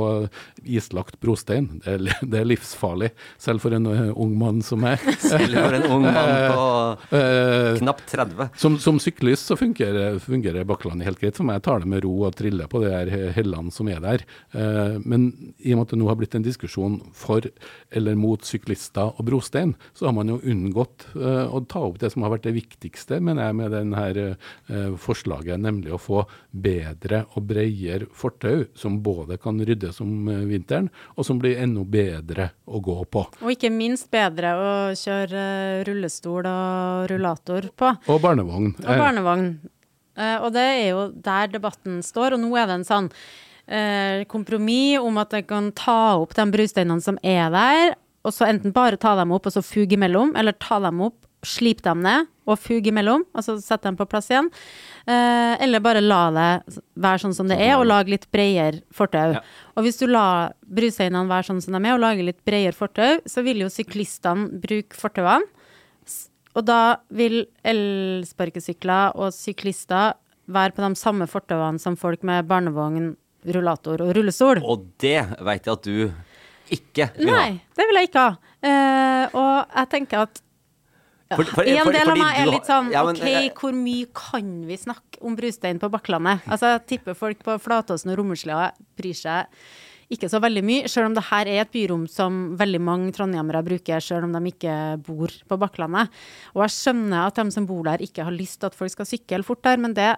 islagt 0.63 1.19
brostein, 1.23 1.81
det 1.85 1.97
er, 1.97 2.07
det 2.31 2.43
er 2.43 2.49
livsfarlig, 2.49 3.13
selv 3.43 3.65
for 3.65 3.77
en 3.77 3.89
eh, 3.91 4.13
ung 4.13 4.37
mann 4.39 4.63
som 4.67 4.83
meg. 4.85 5.03
Selv 5.27 5.57
for 5.57 5.75
en 5.75 5.89
ung 5.91 6.05
mann 6.07 6.35
på 6.53 6.67
Eh, 7.17 7.77
knapt 7.79 8.07
30. 8.11 8.49
som, 8.59 8.77
som 8.83 8.99
syklist 9.01 9.49
så 9.49 9.57
fungerer, 9.59 10.19
fungerer 10.23 10.67
Bakklandet 10.69 11.07
helt 11.09 11.21
greit 11.21 11.39
for 11.39 11.47
meg. 11.47 11.59
Jeg 11.61 11.67
tar 11.67 11.83
det 11.83 11.91
med 11.91 12.03
ro 12.05 12.13
og 12.27 12.35
triller 12.37 12.69
på 12.71 12.83
de 12.83 12.91
hellene 13.37 13.73
som 13.75 13.89
er 13.91 14.03
der. 14.03 14.26
Eh, 14.53 14.97
men 15.05 15.29
i 15.59 15.75
og 15.75 15.81
med 15.81 15.87
at 15.87 15.95
det 15.95 16.01
nå 16.01 16.11
har 16.11 16.19
blitt 16.21 16.37
en 16.39 16.47
diskusjon 16.47 16.99
for 17.17 17.47
eller 17.91 18.19
mot 18.19 18.43
syklister 18.45 19.13
og 19.15 19.27
brostein, 19.29 19.75
så 19.97 20.09
har 20.09 20.17
man 20.17 20.33
jo 20.33 20.41
unngått 20.43 21.09
eh, 21.15 21.45
å 21.47 21.63
ta 21.69 21.85
opp 21.87 22.01
det 22.03 22.13
som 22.15 22.27
har 22.27 22.35
vært 22.35 22.49
det 22.49 22.57
viktigste, 22.59 23.21
mener 23.21 23.49
jeg, 23.49 23.57
med 23.57 23.73
denne 23.75 24.05
uh, 24.37 24.97
forslaget, 25.01 25.59
nemlig 25.63 25.93
å 25.95 26.01
få 26.01 26.23
bedre 26.51 27.25
og 27.35 27.47
bredere 27.49 28.09
fortau 28.17 28.65
som 28.77 29.01
både 29.03 29.39
kan 29.43 29.61
ryddes 29.61 30.01
om 30.05 30.29
eh, 30.33 30.45
vinteren, 30.51 30.91
og 31.17 31.27
som 31.27 31.41
blir 31.41 31.61
enda 31.63 31.85
bedre 31.85 32.51
å 32.67 32.81
gå 32.83 32.99
på. 33.13 33.25
Og 33.43 33.55
ikke 33.55 33.73
minst 33.75 34.11
bedre 34.13 34.55
å 34.57 34.75
kjøre 34.97 35.47
eh, 35.47 35.85
rullestol 35.89 36.49
og 36.51 37.09
rullator 37.13 37.71
på. 37.77 37.93
Og 38.13 38.21
barnevogn. 38.23 38.73
Og 38.83 39.03
barnevogn. 39.03 39.49
Eh, 40.17 40.37
og 40.41 40.53
det 40.57 40.67
er 40.77 40.87
jo 40.91 41.09
der 41.13 41.53
debatten 41.53 42.01
står, 42.05 42.37
og 42.37 42.45
nå 42.45 42.55
er 42.57 42.71
det 42.71 42.81
en 42.81 42.89
sånn 42.89 43.11
eh, 43.67 44.25
kompromiss 44.31 45.03
om 45.03 45.19
at 45.23 45.37
jeg 45.37 45.47
kan 45.51 45.71
ta 45.77 46.17
opp 46.21 46.35
de 46.37 46.47
brusteinene 46.53 47.03
som 47.03 47.19
er 47.23 47.51
der, 47.55 47.95
og 48.27 48.35
så 48.35 48.49
enten 48.49 48.75
bare 48.75 48.99
ta 48.99 49.15
dem 49.19 49.35
opp 49.35 49.47
og 49.47 49.55
så 49.55 49.63
fuge 49.63 49.95
imellom, 49.95 50.35
eller 50.39 50.57
ta 50.59 50.81
dem 50.83 51.03
opp, 51.07 51.21
slipe 51.47 51.85
dem 51.85 52.01
ned 52.03 52.27
og 52.47 52.59
fuge 52.59 52.91
imellom, 52.91 53.25
og 53.35 53.43
så 53.43 53.57
sette 53.63 53.89
dem 53.89 53.99
på 53.99 54.07
plass 54.11 54.31
igjen. 54.31 54.49
Eh, 55.07 55.55
eller 55.63 55.83
bare 55.83 56.03
la 56.03 56.23
det 56.35 56.79
være 57.03 57.23
sånn 57.25 57.35
som 57.35 57.51
det 57.51 57.59
er, 57.63 57.75
og 57.77 57.87
lage 57.87 58.13
litt 58.15 58.29
bredere 58.35 58.83
fortau. 58.95 59.37
Ja. 59.37 59.43
Og 59.75 59.87
hvis 59.87 59.99
du 60.01 60.07
lar 60.11 60.55
brusteinene 60.63 61.31
være 61.31 61.49
sånn 61.51 61.63
som 61.63 61.77
de 61.77 61.83
er, 61.83 61.95
og 61.95 62.03
lage 62.03 62.27
litt 62.27 62.43
bredere 62.47 62.75
fortau, 62.77 63.19
så 63.27 63.43
vil 63.47 63.65
jo 63.65 63.71
syklistene 63.73 64.61
bruke 64.63 64.99
fortauene. 64.99 65.47
Og 66.57 66.65
da 66.65 67.03
vil 67.13 67.43
elsparkesykler 67.67 69.19
og 69.21 69.35
syklister 69.37 70.17
være 70.47 70.73
på 70.73 70.85
de 70.87 70.97
samme 70.97 71.27
fortauene 71.29 71.83
som 71.83 71.99
folk 72.01 72.23
med 72.25 72.47
barnevogn, 72.49 73.15
rullator 73.55 74.03
og 74.05 74.15
rullestol. 74.17 74.63
Og 74.65 74.89
det 75.03 75.21
veit 75.47 75.67
jeg 75.69 75.77
at 75.77 75.87
du 75.87 76.75
ikke 76.77 77.11
vil 77.19 77.31
ha. 77.31 77.37
Nei, 77.45 77.61
det 77.79 77.87
vil 77.89 78.01
jeg 78.01 78.11
ikke 78.11 78.25
ha. 78.27 78.35
Uh, 78.67 79.39
og 79.39 79.79
jeg 79.81 79.91
tenker 79.95 80.27
at 80.27 80.43
For- 81.35 81.43
for- 81.57 81.67
en 81.67 81.91
del 81.91 82.11
av 82.13 82.19
meg 82.19 82.37
er 82.39 82.47
litt 82.47 82.69
sånn 82.69 82.93
Ja, 82.95 83.01
men, 83.03 83.17
OK, 83.19 83.27
jeg, 83.27 83.51
hvor 83.59 83.75
mye 83.75 84.07
kan 84.15 84.51
vi 84.69 84.77
snakke 84.79 85.19
om 85.27 85.35
brustein 85.39 85.81
på 85.83 85.91
Bakklandet? 85.91 86.45
Altså, 86.47 86.77
jeg 86.77 86.87
tipper 86.93 87.19
folk 87.19 87.43
på 87.43 87.57
Flatåsen 87.59 88.13
og 88.13 88.21
Rommerslia 88.21 88.69
bryr 88.99 89.19
seg 89.19 89.51
ikke 90.15 90.29
så 90.31 90.39
veldig 90.39 90.63
mye, 90.63 90.91
selv 90.91 91.09
om 91.09 91.17
det 91.17 91.25
her 91.33 91.49
er 91.51 91.65
et 91.65 91.73
byrom 91.75 92.05
som 92.07 92.55
veldig 92.59 92.79
mange 92.79 93.11
trondhjemmere 93.17 93.65
bruker, 93.67 93.99
selv 94.05 94.29
om 94.29 94.37
de 94.37 94.53
ikke 94.53 94.75
bor 95.03 95.33
på 95.51 95.59
Bakklandet. 95.59 96.13
Og 96.55 96.63
jeg 96.63 96.75
skjønner 96.77 97.27
at 97.27 97.41
de 97.41 97.51
som 97.51 97.67
bor 97.67 97.83
der, 97.89 98.05
ikke 98.07 98.23
har 98.23 98.35
lyst 98.35 98.61
til 98.61 98.71
at 98.71 98.79
folk 98.79 98.95
skal 98.95 99.09
sykle 99.09 99.43
fort 99.47 99.65
der, 99.67 99.83
men 99.83 99.97
det 99.99 100.13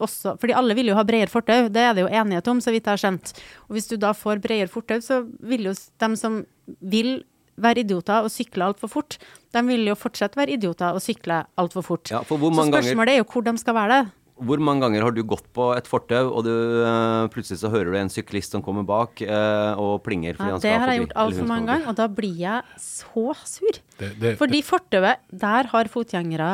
også, 0.00 0.36
fordi 0.40 0.54
alle 0.56 0.74
vil 0.78 0.90
jo 0.90 0.94
ha 0.98 1.04
bredere 1.06 1.30
fortau, 1.32 1.68
det 1.72 1.82
er 1.84 1.94
det 1.96 2.04
jo 2.06 2.10
enighet 2.12 2.48
om, 2.52 2.60
så 2.60 2.72
vidt 2.74 2.86
jeg 2.88 2.96
har 2.96 3.02
skjønt. 3.04 3.32
Og 3.68 3.76
hvis 3.76 3.88
du 3.90 3.96
da 4.00 4.12
får 4.16 4.40
bredere 4.44 4.68
fortau, 4.72 5.00
så 5.04 5.22
vil 5.40 5.68
jo 5.70 5.74
de 5.76 5.84
dem 6.04 6.16
som 6.16 6.40
vil 6.80 7.22
være 7.60 7.82
idioter 7.84 8.24
og 8.24 8.30
sykle 8.32 8.64
altfor 8.70 8.88
fort, 8.88 9.18
de 9.52 9.60
vil 9.66 9.84
jo 9.90 9.94
fortsette 9.98 10.38
være 10.38 10.54
idioter 10.56 10.96
og 10.96 11.02
sykle 11.04 11.42
altfor 11.60 11.84
fort. 11.84 12.10
Ja, 12.10 12.22
for 12.24 12.38
så 12.40 12.48
spørsmålet 12.54 12.96
ganger- 12.96 13.12
er 13.12 13.18
jo 13.18 13.24
hvor 13.28 13.44
de 13.44 13.58
skal 13.58 13.74
være 13.74 13.88
det. 13.98 14.12
Hvor 14.40 14.58
mange 14.64 14.80
ganger 14.86 15.02
har 15.06 15.12
du 15.16 15.22
gått 15.22 15.46
på 15.56 15.70
et 15.76 15.86
fortau, 15.90 16.30
og 16.32 16.44
du, 16.46 16.50
eh, 16.84 17.28
plutselig 17.34 17.58
så 17.60 17.70
hører 17.72 17.92
du 17.92 17.98
en 18.00 18.08
syklist 18.12 18.52
som 18.56 18.62
kommer 18.64 18.86
bak 18.88 19.20
eh, 19.22 19.74
og 19.80 20.02
plinger 20.06 20.34
fordi 20.38 20.48
Ja, 20.48 20.56
han 20.56 20.60
det 20.64 20.74
har 20.80 20.92
jeg 20.94 21.00
gjort 21.04 21.16
altfor 21.24 21.46
mange 21.50 21.66
ganger, 21.70 21.88
og 21.92 21.96
da 22.00 22.06
blir 22.08 22.36
jeg 22.40 22.62
så 22.80 23.34
sur. 23.44 23.80
Det- 24.00 24.14
det- 24.20 24.38
Fordi 24.38 24.62
fortauet, 24.64 25.16
der 25.30 25.64
har 25.68 25.84
fotgjengere 25.92 26.50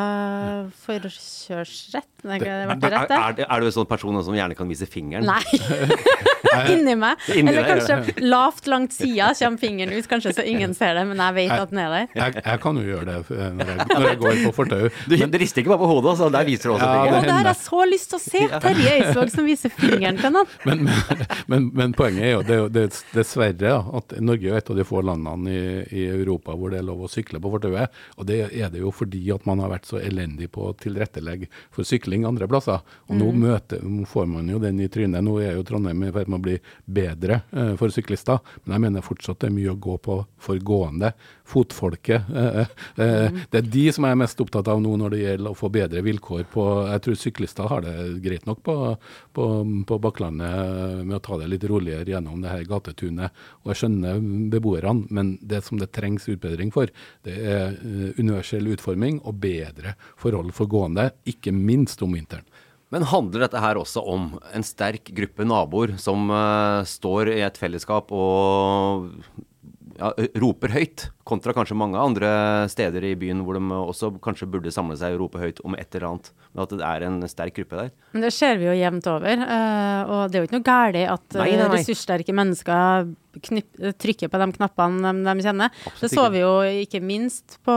forkjørsrett. 0.87 2.09
Det 2.27 2.42
Er, 2.42 2.75
det 2.75 2.90
rett, 2.90 3.11
er, 3.14 3.44
er 3.46 3.61
du 3.61 3.66
en 3.68 3.72
sånn 3.72 3.87
person 3.87 4.16
som 4.27 4.35
gjerne 4.35 4.57
kan 4.59 4.66
vise 4.68 4.87
fingeren? 4.90 5.25
Nei. 5.29 5.44
Inni 6.72 6.94
meg. 6.99 7.20
Inni 7.37 7.53
Eller 7.53 7.66
kanskje 7.68 8.16
lavt 8.25 8.66
langt 8.70 8.94
sida 8.96 9.29
kommer 9.38 9.61
fingeren 9.61 9.92
ut, 9.94 10.07
kanskje 10.11 10.33
så 10.35 10.44
ingen 10.46 10.75
ser 10.75 10.94
det, 10.99 11.05
men 11.11 11.20
jeg 11.22 11.35
vet 11.37 11.55
at 11.55 11.70
den 11.70 11.79
er 11.83 11.90
der. 11.92 12.07
Jeg, 12.16 12.37
jeg 12.46 12.61
kan 12.64 12.81
jo 12.81 12.85
gjøre 12.87 13.07
det 13.07 13.16
eh, 13.37 13.51
når 13.59 13.70
jeg, 13.72 13.87
når 13.92 14.07
jeg 14.11 14.18
går 14.25 14.40
på 14.46 14.53
fortau. 14.57 14.83
Du, 15.07 15.14
rister 15.38 15.62
ikke 15.62 15.72
bare 15.75 15.83
på 15.85 15.90
hodet, 15.90 16.11
altså. 16.14 16.31
Der 16.35 16.44
viser 16.49 16.70
du 16.70 16.75
også 16.77 16.87
Ja, 16.87 16.94
fingeren. 16.96 17.12
det 17.14 17.27
det 17.27 17.31
har 17.31 17.38
hender. 17.38 17.53
jeg 17.53 17.61
så 17.62 17.75
lyst 17.84 18.08
til 18.12 18.16
å 18.16 18.22
se! 18.22 18.40
Terje 18.62 18.92
Eidsvåg 18.94 19.30
som 19.34 19.44
viser 19.44 19.72
fingeren 19.74 20.16
til 20.20 20.32
noen. 20.32 20.48
Men, 20.64 20.84
men, 20.88 21.24
men, 21.52 21.66
men 21.76 21.92
poenget 21.98 22.24
er 22.24 22.32
jo 22.36 22.42
det, 22.46 22.54
er 22.56 22.60
jo- 22.62 22.70
det 22.72 22.84
er 22.86 23.00
dessverre 23.18 23.74
at 24.00 24.14
Norge 24.24 24.48
er 24.52 24.56
et 24.62 24.70
av 24.72 24.76
de 24.80 24.86
få 24.88 25.02
landene 25.04 25.52
i, 25.52 25.60
i 26.00 26.06
Europa 26.08 26.54
hvor 26.56 26.72
det 26.72 26.80
er 26.80 26.86
lov 26.88 27.04
å 27.04 27.10
sykle 27.12 27.40
på 27.42 27.52
fortauet. 27.52 27.92
Og 28.16 28.26
det 28.30 28.40
er 28.48 28.70
det 28.72 28.80
jo 28.80 28.90
fordi 28.94 29.20
at 29.34 29.44
man 29.46 29.60
har 29.64 29.74
vært 29.74 29.86
så 29.90 30.00
elendig 30.00 30.48
på 30.54 30.70
å 30.70 30.74
tilrettelegge 30.80 31.50
for 31.74 31.84
sykling 31.86 32.24
andre 32.28 32.48
plasser. 32.50 32.80
Og 33.10 33.18
nå 33.20 33.30
møter, 33.36 33.82
får 34.08 34.26
man 34.30 34.48
jo 34.48 34.58
den 34.62 34.80
i 34.80 34.88
trynet. 34.92 35.24
Nå 35.26 35.36
er 35.44 35.56
jo 35.58 35.66
Trondheim 35.68 36.06
i 36.08 36.12
ferd 36.14 36.30
med 36.32 36.40
å 36.40 36.46
bli 36.48 36.56
bedre 36.86 37.42
eh, 37.52 37.74
for 37.80 37.92
syklister, 37.92 38.38
men 38.64 38.76
jeg 38.78 38.84
mener 38.86 39.04
fortsatt 39.04 39.42
det 39.42 39.50
er 39.50 39.56
mye 39.58 39.72
å 39.74 39.78
gå 39.82 39.98
på 40.06 40.20
for 40.46 40.60
gående. 40.62 41.12
Fotfolket. 41.46 42.26
Eh, 42.34 42.60
eh, 43.02 43.30
Det 43.50 43.60
er 43.60 43.68
de 43.70 43.84
som 43.94 44.04
jeg 44.06 44.14
er 44.16 44.20
mest 44.20 44.40
opptatt 44.42 44.68
av 44.72 44.80
nå 44.82 44.96
når 44.98 45.14
det 45.14 45.20
gjelder 45.22 45.52
å 45.54 45.58
få 45.58 45.68
bedre 45.72 46.02
vilkår 46.06 46.44
på 46.52 46.64
Jeg 46.90 47.02
tror 47.04 47.18
syklister 47.20 47.65
har 47.70 47.85
det 47.85 47.94
greit 48.24 48.46
nok 48.48 48.62
på, 48.66 48.76
på, 49.37 49.46
på 49.88 49.98
Bakklandet 50.02 51.05
med 51.05 51.16
å 51.18 51.22
ta 51.24 51.38
det 51.40 51.48
litt 51.52 51.66
roligere 51.68 52.09
gjennom 52.14 52.42
det 52.44 52.52
her 52.52 52.66
gatetunet. 52.68 53.42
Og 53.64 53.72
jeg 53.72 53.83
skjønner 53.83 54.20
beboerne, 54.52 55.07
men 55.14 55.35
det 55.40 55.62
som 55.66 55.81
det 55.81 55.92
trengs 55.96 56.29
utbedring 56.33 56.72
for, 56.74 56.92
det 57.26 57.37
er 57.37 57.74
eh, 57.74 58.12
universell 58.20 58.68
utforming 58.74 59.20
og 59.24 59.40
bedre 59.42 59.96
forhold 60.20 60.55
for 60.57 60.70
gående, 60.70 61.11
ikke 61.29 61.55
minst 61.55 62.02
om 62.07 62.16
vinteren. 62.16 62.46
Men 62.94 63.09
handler 63.11 63.42
dette 63.42 63.61
her 63.61 63.79
også 63.81 64.05
om 64.07 64.29
en 64.55 64.64
sterk 64.64 65.11
gruppe 65.16 65.44
naboer 65.46 65.96
som 65.98 66.31
uh, 66.31 66.87
står 66.87 67.33
i 67.35 67.40
et 67.42 67.59
fellesskap 67.59 68.12
og 68.14 69.11
ja, 69.98 70.12
roper 70.38 70.74
høyt 70.76 71.09
Kontra 71.26 71.54
kanskje 71.56 71.74
mange 71.78 71.98
andre 71.98 72.30
steder 72.70 73.02
i 73.08 73.16
byen 73.18 73.42
hvor 73.42 73.58
de 73.58 73.62
også 73.76 74.12
kanskje 74.22 74.46
burde 74.50 74.70
samle 74.74 74.94
seg 74.98 75.16
og 75.16 75.24
rope 75.24 75.42
høyt 75.42 75.58
om 75.66 75.74
et 75.74 75.90
eller 75.96 76.12
annet. 76.12 76.32
Men 76.52 76.62
at 76.62 76.74
det 76.76 76.86
er 76.86 77.06
en 77.08 77.20
sterk 77.30 77.56
gruppe 77.58 77.80
der. 77.80 77.92
Men 78.14 78.26
det 78.26 78.32
ser 78.36 78.60
vi 78.60 78.68
jo 78.68 78.76
jevnt 78.78 79.10
over. 79.10 79.42
Uh, 79.42 80.00
og 80.06 80.20
det 80.30 80.38
er 80.38 80.44
jo 80.44 80.50
ikke 80.50 80.58
noe 80.60 80.66
galt 80.70 81.00
at 81.02 81.38
nei, 81.40 81.52
nei, 81.52 81.62
nei. 81.66 81.70
ressurssterke 81.80 82.36
mennesker 82.36 83.14
trykker 83.36 84.30
på 84.32 84.38
de 84.40 84.46
knappene 84.54 85.12
de, 85.12 85.24
de 85.26 85.44
kjenner. 85.44 85.74
Absolutt 85.88 86.04
det 86.06 86.10
så 86.14 86.26
vi 86.32 86.40
jo 86.40 86.52
ikke 86.86 87.00
minst 87.04 87.58
på 87.66 87.74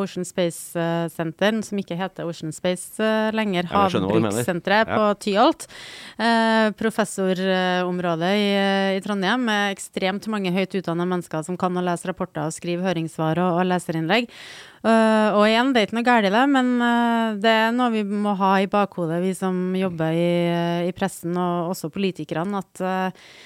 Ocean 0.00 0.24
Space 0.24 0.84
Center, 1.12 1.58
som 1.66 1.80
ikke 1.80 1.98
heter 1.98 2.28
Ocean 2.28 2.54
Space 2.56 3.10
lenger. 3.36 3.68
Havbrukssenteret 3.72 4.88
ja. 4.88 4.96
på 4.96 5.10
Tyholt. 5.26 5.66
Uh, 6.16 6.70
professorområdet 6.78 8.32
i, 8.38 8.48
i 8.96 9.02
Trondheim 9.04 9.44
med 9.50 9.74
ekstremt 9.74 10.28
mange 10.32 10.54
høyt 10.54 10.78
utdanna 10.80 11.06
mennesker 11.08 11.44
som 11.46 11.58
kan 11.60 11.76
å 11.76 11.84
lese 11.84 12.08
rapporter 12.08 12.48
og 12.48 12.56
skrive 12.56 12.83
høringssvar 12.84 13.40
og, 13.42 13.58
og 13.60 13.68
leserinnlegg. 13.70 14.30
Uh, 14.84 15.32
og 15.38 15.46
igjen, 15.48 15.72
det 15.72 15.80
er 15.80 15.88
ikke 15.88 15.96
noe 15.96 16.04
galt 16.04 16.28
i 16.28 16.32
det, 16.34 16.44
men 16.52 16.70
uh, 16.82 17.36
det 17.40 17.52
er 17.56 17.70
noe 17.72 17.88
vi 17.94 18.02
må 18.04 18.34
ha 18.36 18.50
i 18.60 18.68
bakhodet, 18.68 19.22
vi 19.24 19.32
som 19.36 19.56
jobber 19.78 20.12
i, 20.12 20.32
i 20.90 20.94
pressen, 20.96 21.32
og 21.40 21.70
også 21.72 21.88
politikerne, 21.94 22.60
at 22.60 22.84
uh, 22.84 23.36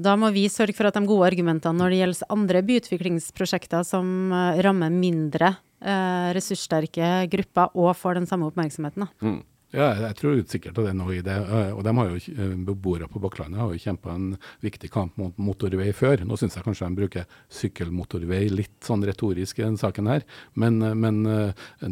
da 0.00 0.14
må 0.16 0.30
vi 0.32 0.46
sørge 0.52 0.76
for 0.76 0.88
at 0.88 0.96
de 0.96 1.08
gode 1.08 1.26
argumentene 1.28 1.76
når 1.76 1.92
det 1.92 1.96
gjelder 2.02 2.30
andre 2.32 2.62
byutviklingsprosjekter 2.64 3.82
som 3.84 4.32
rammer 4.64 4.88
mindre 4.88 5.50
ressurssterke 6.32 7.28
grupper, 7.28 7.74
og 7.76 7.92
får 8.00 8.16
den 8.16 8.28
samme 8.30 8.48
oppmerksomheten. 8.48 9.04
Mm. 9.20 9.42
Ja, 9.68 9.90
jeg 10.00 10.16
tror 10.16 10.38
sikkert 10.48 10.78
at 10.78 10.86
det 10.86 10.92
er 10.94 10.96
noe 10.96 11.12
i 11.18 11.20
det. 11.20 11.34
Eh, 11.44 11.74
og 11.76 11.82
de 11.84 11.92
har 11.92 12.06
jo, 12.08 12.16
eh, 12.16 12.52
Beboere 12.64 13.04
på 13.12 13.20
Bakklandet 13.20 13.60
har 13.60 13.68
jo 13.68 13.80
kjempa 13.82 14.14
en 14.14 14.38
viktig 14.64 14.88
kamp 14.88 15.18
mot 15.20 15.34
motorvei 15.36 15.90
før. 15.92 16.22
Nå 16.24 16.38
syns 16.40 16.56
jeg 16.56 16.64
kanskje 16.64 16.88
de 16.88 16.96
bruker 16.96 17.26
sykkelmotorvei 17.52 18.46
litt 18.48 18.80
sånn 18.80 19.04
retorisk 19.04 19.58
i 19.60 19.66
denne 19.66 19.76
saken 19.76 20.08
her. 20.08 20.24
Men, 20.54 20.80
eh, 20.80 20.94
men, 20.94 21.18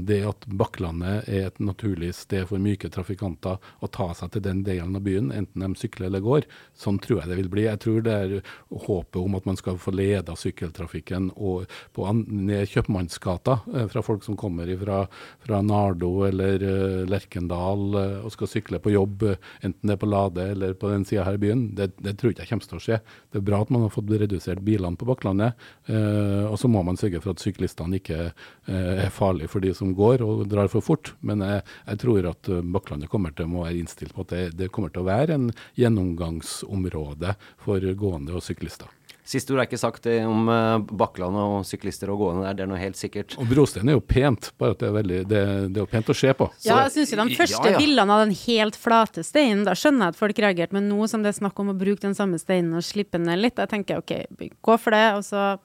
det 0.06 0.22
at 0.24 0.46
Bakklandet 0.48 1.28
er 1.28 1.48
et 1.50 1.58
naturlig 1.60 2.14
sted 2.14 2.46
for 2.48 2.58
myke 2.58 2.88
trafikanter 2.88 3.58
å 3.82 3.90
ta 3.90 4.08
seg 4.14 4.32
til 4.32 4.42
den 4.42 4.62
delen 4.64 4.96
av 4.96 5.02
byen, 5.02 5.30
enten 5.30 5.60
de 5.60 5.68
sykler 5.76 6.06
eller 6.06 6.20
går, 6.24 6.44
sånn 6.74 6.98
tror 6.98 7.20
jeg 7.20 7.28
det 7.28 7.36
vil 7.36 7.52
bli. 7.52 7.66
Jeg 7.68 7.80
tror 7.84 8.00
det 8.00 8.14
er 8.14 8.42
håpet 8.72 9.20
om 9.20 9.34
at 9.34 9.44
man 9.44 9.56
skal 9.56 9.76
få 9.76 9.92
leda 9.92 10.32
sykkeltrafikken 10.32 11.32
og 11.36 11.68
på, 11.92 12.08
ned 12.26 12.68
Kjøpmannsgata 12.72 13.60
fra 13.90 14.02
folk 14.02 14.24
som 14.24 14.36
kommer 14.36 14.70
fra, 14.80 15.06
fra 15.44 15.60
Nardo 15.60 16.24
eller 16.24 17.04
Lerkendal 17.04 17.65
Arendal 17.66 17.94
eh, 18.00 18.24
og 18.24 18.32
skal 18.34 18.50
sykle 18.50 18.80
på 18.82 18.92
jobb, 18.92 19.22
eh, 19.22 19.36
enten 19.62 19.88
det 19.88 19.96
er 19.96 20.00
på 20.00 20.08
Lade 20.08 20.50
eller 20.52 20.74
på 20.74 20.90
den 20.90 21.04
sida 21.04 21.24
her 21.26 21.38
i 21.38 21.42
byen, 21.42 21.74
det, 21.76 21.92
det, 21.98 22.16
tror 22.18 22.32
jeg 22.32 22.38
ikke 22.38 22.48
kommer 22.54 22.70
til 22.70 22.78
å 22.78 22.84
skje. 22.84 22.98
Det 23.30 23.40
er 23.40 23.46
bra 23.46 23.60
at 23.62 23.72
man 23.74 23.86
har 23.86 23.94
fått 23.94 24.10
redusert 24.10 24.62
bilene 24.66 24.98
på 24.98 25.08
Bakklandet. 25.08 25.66
Eh, 25.86 26.44
og 26.46 26.58
så 26.60 26.70
må 26.70 26.82
man 26.86 26.98
sørge 27.00 27.20
for 27.22 27.34
at 27.34 27.42
syklistene 27.42 28.00
ikke 28.00 28.30
er 28.66 29.10
farlige 29.14 29.50
for 29.50 29.62
de 29.62 29.72
som 29.76 29.92
går 29.96 30.22
og 30.24 30.46
drar 30.50 30.70
for 30.72 30.84
fort. 30.84 31.14
Men 31.26 31.44
jeg, 31.44 31.62
jeg 31.86 32.02
tror 32.02 32.30
at 32.32 32.50
Bakklandet 32.74 33.10
kommer 33.12 33.34
til 33.34 33.48
å 33.48 33.64
være 33.64 33.78
innstilt 33.80 34.14
på 34.16 34.26
at 34.26 34.34
det, 34.34 34.44
det 34.58 34.70
kommer 34.74 34.92
til 34.92 35.04
å 35.04 35.08
være 35.08 35.36
en 35.36 35.50
gjennomgangsområde 35.78 37.36
for 37.62 37.92
gående 37.98 38.36
og 38.36 38.44
syklister. 38.44 38.90
Siste 39.26 39.50
ord 39.54 39.58
er 39.58 39.66
ikke 39.66 39.80
sagt 39.80 40.06
om 40.22 40.46
uh, 40.46 40.78
Bakkland 40.86 41.34
og 41.40 41.64
syklister 41.66 42.12
og 42.12 42.20
gående 42.20 42.44
der, 42.46 42.58
det 42.58 42.62
er 42.62 42.70
noe 42.70 42.78
helt 42.78 42.98
sikkert. 42.98 43.34
Og 43.42 43.48
brosteinen 43.50 43.90
er 43.90 43.96
jo 43.98 44.04
pent, 44.06 44.52
bare 44.60 44.76
at 44.76 44.82
det 44.84 44.86
er, 44.86 44.94
veldig, 44.94 45.20
det, 45.26 45.42
det 45.74 45.80
er 45.80 45.82
jo 45.82 45.90
pent 45.90 46.12
å 46.12 46.16
se 46.16 46.34
på. 46.38 46.46
Ja, 46.62 46.78
jeg 46.84 46.94
syns 46.94 47.12
jo 47.12 47.18
de 47.18 47.38
første 47.40 47.58
ja, 47.58 47.74
ja. 47.74 47.80
bildene 47.82 48.14
av 48.14 48.22
den 48.22 48.36
helt 48.44 48.78
flate 48.78 49.26
steinen, 49.26 49.66
da 49.66 49.74
skjønner 49.74 50.06
jeg 50.06 50.16
at 50.16 50.20
folk 50.20 50.42
reagerte, 50.46 50.78
men 50.78 50.86
nå 50.92 51.10
som 51.10 51.26
det 51.26 51.34
er 51.34 51.40
snakk 51.40 51.58
om 51.58 51.74
å 51.74 51.76
bruke 51.78 52.04
den 52.06 52.14
samme 52.14 52.38
steinen 52.38 52.78
og 52.78 52.86
slippe 52.86 53.18
den 53.18 53.26
ned 53.26 53.42
litt, 53.42 53.58
da 53.58 53.66
tenker 53.70 53.96
jeg 53.98 54.04
OK, 54.04 54.50
gå 54.62 54.78
for 54.78 54.94
det, 54.94 55.04
og 55.18 55.26
så 55.26 55.56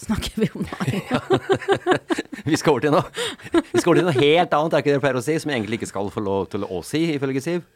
snakker 0.00 0.42
vi 0.42 0.50
om 0.54 0.66
det. 0.66 1.02
Ja. 1.12 1.20
vi 2.50 2.58
skal 2.58 2.74
over 2.74 2.86
til 2.86 2.94
noe 2.94 3.04
Vi 3.70 3.82
skal 3.82 3.92
over 3.92 4.00
til 4.00 4.08
noe 4.08 4.16
helt 4.18 4.56
annet, 4.56 4.74
er 4.74 4.82
ikke 4.82 4.90
det 4.90 4.96
dere 4.96 5.04
pleier 5.04 5.20
å 5.20 5.28
si, 5.30 5.38
som 5.38 5.52
jeg 5.52 5.62
egentlig 5.62 5.78
ikke 5.84 5.94
skal 5.94 6.10
få 6.10 6.24
lov 6.24 6.48
til 6.50 6.66
å 6.66 6.82
si, 6.86 7.06
ifølge 7.14 7.44
Siv? 7.44 7.68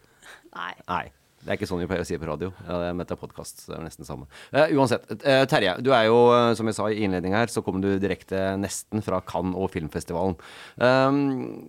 Nei. 0.55 0.73
Nei. 0.89 1.05
Det 1.45 1.53
er 1.53 1.59
ikke 1.59 1.69
sånn 1.69 1.83
vi 1.83 1.89
pleier 1.91 2.01
å 2.01 2.09
si 2.09 2.17
på 2.17 2.25
radio. 2.25 2.49
Ja, 2.65 2.79
det 2.81 2.89
er 2.89 2.97
med 2.97 3.09
til 3.11 3.21
podkast. 3.21 3.67
Det 3.69 3.77
er 3.77 3.85
nesten 3.85 4.09
samme. 4.09 4.25
Uh, 4.49 4.65
uansett. 4.79 5.05
Uh, 5.21 5.45
Terje, 5.51 5.77
du 5.85 5.91
er 5.93 6.07
jo, 6.09 6.17
uh, 6.33 6.55
som 6.57 6.71
jeg 6.71 6.79
sa 6.79 6.89
i 6.89 7.03
innledningen 7.05 7.37
her, 7.37 7.53
så 7.53 7.61
kom 7.65 7.83
du 7.85 7.91
direkte 8.01 8.55
nesten 8.61 9.05
fra 9.05 9.21
Cannes 9.29 9.59
og 9.61 9.69
filmfestivalen. 9.75 10.39
Um, 10.81 11.69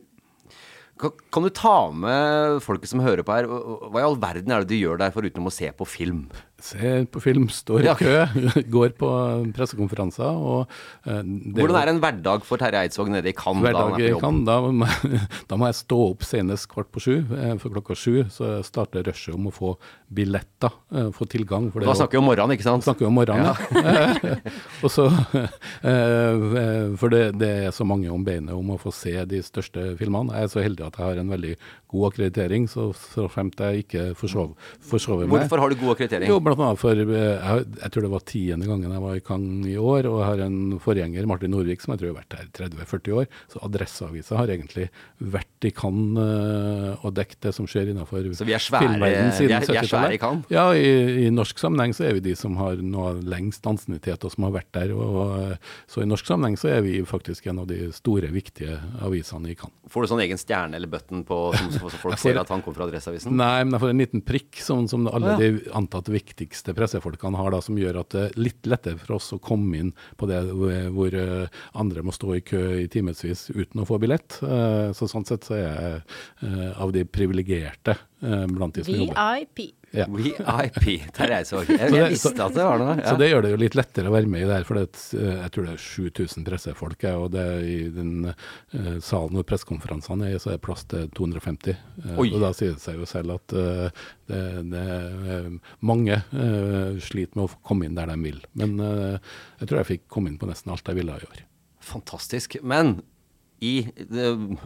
kan, 0.95 1.43
du 1.43 1.51
ta 1.51 1.91
med 1.91 2.61
folket 2.63 2.87
som 2.87 3.03
hører 3.03 3.25
på 3.27 3.35
her, 3.35 3.49
hva 3.51 3.99
i 3.99 4.05
all 4.07 4.15
verden 4.15 4.53
er 4.55 4.63
det 4.63 4.71
du 4.71 4.79
gjør 4.79 5.01
der 5.01 5.11
foruten 5.11 5.43
å 5.43 5.51
se 5.51 5.67
på 5.75 5.87
film? 5.91 6.23
Ser 6.65 7.03
på 7.13 7.21
film, 7.21 7.45
står 7.53 7.85
i 7.85 7.93
kø, 7.99 8.13
går 8.75 8.95
på 8.97 9.09
pressekonferanser. 9.53 10.25
Og, 10.33 10.71
uh, 11.05 11.19
Hvordan 11.53 11.77
er 11.77 11.91
en 11.91 11.99
hverdag 12.01 12.45
for 12.47 12.61
Terje 12.61 12.81
Eidsvåg 12.85 13.11
nede 13.13 13.29
i 13.29 13.35
Cannes? 13.37 13.61
Hverdag 13.67 13.99
i 14.01 14.13
Cannes, 14.21 14.47
da, 14.47 14.55
da 15.51 15.59
må 15.61 15.69
jeg 15.69 15.77
stå 15.83 15.99
opp 16.07 16.25
senest 16.25 16.69
kvart 16.71 16.89
på 16.93 17.03
sju. 17.03 17.13
Eh, 17.21 17.53
for 17.61 17.75
klokka 17.75 17.97
sju 17.99 18.23
så 18.33 18.57
starter 18.65 19.05
rushet 19.05 19.35
om 19.37 19.51
å 19.51 19.53
få 19.53 19.75
billetter, 20.15 20.73
uh, 20.95 21.11
få 21.13 21.27
tilgang. 21.29 21.69
For 21.73 21.85
da 21.85 21.97
snakker 21.99 22.17
vi 22.17 22.23
om 22.23 22.29
morgenen, 22.31 22.55
ikke 22.57 22.67
sant? 22.67 22.87
Snakker 22.87 23.05
vi 23.05 23.11
om 23.11 23.19
morgenen, 23.19 23.45
ja. 23.45 24.35
og 24.85 24.89
så, 24.89 25.07
For 25.85 27.13
det, 27.13 27.23
det, 27.41 27.51
er 27.67 27.75
så 27.75 27.85
mange 27.85 28.09
om 28.13 28.25
beinet 28.25 28.55
om 28.55 28.73
å 28.73 28.79
få 28.81 28.93
se 28.95 29.13
de 29.29 29.43
største 29.45 29.91
filmene. 29.99 30.33
Jeg 30.33 30.49
er 30.49 30.53
så 30.55 30.65
heldig 30.65 30.87
at 30.87 30.97
jeg 30.97 31.11
har 31.11 31.21
en 31.21 31.33
veldig 31.35 31.53
god 31.93 32.09
akkreditering, 32.09 32.67
så 32.71 32.89
fremt 33.31 33.61
jeg 33.61 33.85
ikke 33.85 34.07
forsover 34.17 35.25
meg. 35.25 35.35
Hvorfor 35.35 35.61
har 35.61 35.71
du 35.71 35.79
god 35.79 35.95
akkreditering? 35.95 36.31
Jo, 36.31 36.41
blant 36.57 36.73
annet 36.73 36.81
for 36.81 37.01
eh, 37.01 37.21
jeg, 37.35 37.65
jeg, 37.81 37.91
tror 37.93 38.05
det 38.05 38.11
var 38.13 38.25
tiende 38.29 38.69
gangen 38.69 38.95
jeg 38.95 39.03
var 39.03 39.17
i 39.17 39.23
Cannes 39.25 39.69
i 39.69 39.75
år, 39.79 40.09
og 40.09 40.19
jeg 40.21 40.29
har 40.29 40.43
en 40.45 40.59
forgjenger, 40.83 41.27
Martin 41.29 41.53
Norvik, 41.53 41.83
som 41.83 41.93
jeg 41.93 42.01
tror 42.01 42.11
har 42.11 42.17
vært 42.19 42.37
her 42.39 42.49
30-40 42.59 43.17
år. 43.19 43.29
Så 43.51 43.61
Adresseavisa 43.65 44.39
har 44.39 44.53
egentlig 44.53 44.87
vært 45.19 45.67
i 45.67 45.71
Cannes 45.75 46.19
uh, 46.19 47.05
og 47.05 47.15
dekket 47.17 47.47
det 47.47 47.53
som 47.57 47.67
skjer 47.69 47.91
innenfor 47.91 48.21
er 48.21 48.29
er, 49.59 49.79
er 49.81 49.89
svære 49.89 50.17
i 50.17 50.21
Cannes? 50.21 50.47
Ja, 50.53 50.67
i, 50.77 51.25
i, 51.25 51.29
norsk 51.33 51.59
sammenheng 51.61 51.95
så 51.97 52.07
er 52.09 52.17
vi 52.17 52.25
de 52.29 52.35
som 52.39 52.57
har 52.59 52.79
noe 52.81 53.15
lengst 53.25 53.65
ansiennitet, 53.69 54.25
og 54.25 54.33
som 54.33 54.47
har 54.47 54.55
vært 54.59 54.71
der. 54.77 54.93
Og, 54.95 55.55
så 55.91 56.03
i 56.03 56.09
norsk 56.09 56.27
sammenheng 56.29 56.59
så 56.59 56.71
er 56.75 56.85
vi 56.85 56.97
faktisk 57.07 57.49
en 57.51 57.63
av 57.63 57.69
de 57.71 57.89
store, 57.95 58.31
viktige 58.35 58.79
avisene 59.05 59.51
i 59.53 59.57
Cannes. 59.59 59.75
Får 59.91 60.05
du 60.05 60.11
sånn 60.13 60.23
egen 60.25 60.39
stjerne 60.39 60.79
eller 60.79 60.89
button 60.91 61.23
på, 61.27 61.39
som, 61.55 61.71
så 61.75 61.81
folk 61.93 62.15
får, 62.15 62.21
ser 62.21 62.41
at 62.41 62.51
han 62.53 62.63
kommer 62.65 62.79
fra 62.79 62.89
Adresseavisen? 62.89 63.35
Nei, 63.37 63.63
men 63.63 63.75
jeg 63.75 63.83
får 63.83 63.93
en 63.93 64.03
liten 64.03 64.25
prikk, 64.25 64.61
sånn 64.63 64.89
som 64.91 65.09
alle 65.11 65.35
de 65.39 65.49
antatt 65.75 66.09
viktige 66.11 66.34
viktigste 66.35 66.73
pressefolkene 66.75 67.37
har, 67.37 67.51
da, 67.51 67.61
som 67.63 67.77
gjør 67.79 68.01
at 68.01 68.11
det 68.11 68.23
er 68.25 68.39
litt 68.39 68.67
lettere 68.67 68.99
for 68.99 69.15
oss 69.17 69.31
å 69.33 69.39
komme 69.39 69.77
inn 69.79 69.91
på 70.19 70.27
det 70.27 70.41
hvor 70.51 71.15
eh, 71.15 71.47
andre 71.73 72.03
må 72.03 72.11
stå 72.11 72.35
i 72.35 72.43
kø 72.43 72.61
i 72.81 72.89
timevis 72.91 73.49
uten 73.53 73.81
å 73.81 73.87
få 73.87 73.99
billett. 74.01 74.41
Eh, 74.43 74.91
så 74.95 75.07
Sånn 75.07 75.25
sett 75.27 75.45
så 75.47 75.55
er 75.55 75.63
jeg 75.63 76.01
eh, 76.43 76.81
av 76.81 76.91
de 76.91 77.05
privilegerte 77.07 77.95
blant 78.19 78.75
de 78.75 78.83
som 78.83 78.95
jobber. 78.95 79.45
VIP. 79.55 79.75
Ja. 79.95 80.05
VIP. 80.09 81.05
Terreisorg. 81.15 81.69
jeg. 81.71 81.91
Jeg, 81.95 82.09
visste 82.11 82.33
at 82.33 82.55
det 82.55 82.65
var 82.65 82.81
noe. 82.81 82.97
Ja. 82.99 83.13
Så 83.13 83.19
det 83.19 83.29
gjør 83.29 83.45
det 83.45 83.53
jo 83.53 83.59
litt 83.61 83.77
lettere 83.77 84.11
å 84.11 84.15
være 84.15 84.29
med 84.31 84.43
i 84.43 84.49
det 84.49 84.57
her, 84.59 84.67
for 84.67 84.79
det, 84.79 84.87
jeg 85.15 85.53
tror 85.55 85.67
det 85.67 85.73
er 85.75 85.85
7000 85.85 86.47
pressefolk. 86.49 87.07
Og 87.15 87.27
det 87.35 87.45
i 87.69 87.77
den 87.95 88.29
uh, 88.29 88.91
salen 89.03 89.39
hvor 89.39 89.47
pressekonferansene 89.47 90.29
er, 90.31 90.37
så 90.41 90.51
er 90.51 90.59
det 90.59 90.65
plass 90.67 90.85
til 90.91 91.07
250. 91.17 91.81
Uh, 92.03 92.21
og 92.25 92.37
da 92.43 92.51
sier 92.57 92.75
det 92.75 92.83
seg 92.83 93.01
jo 93.01 93.09
selv 93.09 93.37
at 93.37 93.57
uh, 93.57 94.05
det, 94.29 94.43
det 94.73 94.85
mange 95.85 96.17
sliter 97.05 97.37
med 97.37 97.45
å 97.45 97.65
komme 97.65 97.87
inn 97.87 97.97
der 97.97 98.09
de 98.09 98.15
vil. 98.23 98.39
Men 98.57 98.79
jeg 98.81 99.67
tror 99.67 99.81
jeg 99.81 99.89
fikk 99.91 100.07
komme 100.11 100.31
inn 100.31 100.39
på 100.41 100.49
nesten 100.49 100.73
alt 100.73 100.87
jeg 100.89 100.97
ville 100.97 101.17
i 101.21 101.27
år. 101.29 101.43
Fantastisk. 101.85 102.57
Men 102.65 102.97
i 103.63 103.87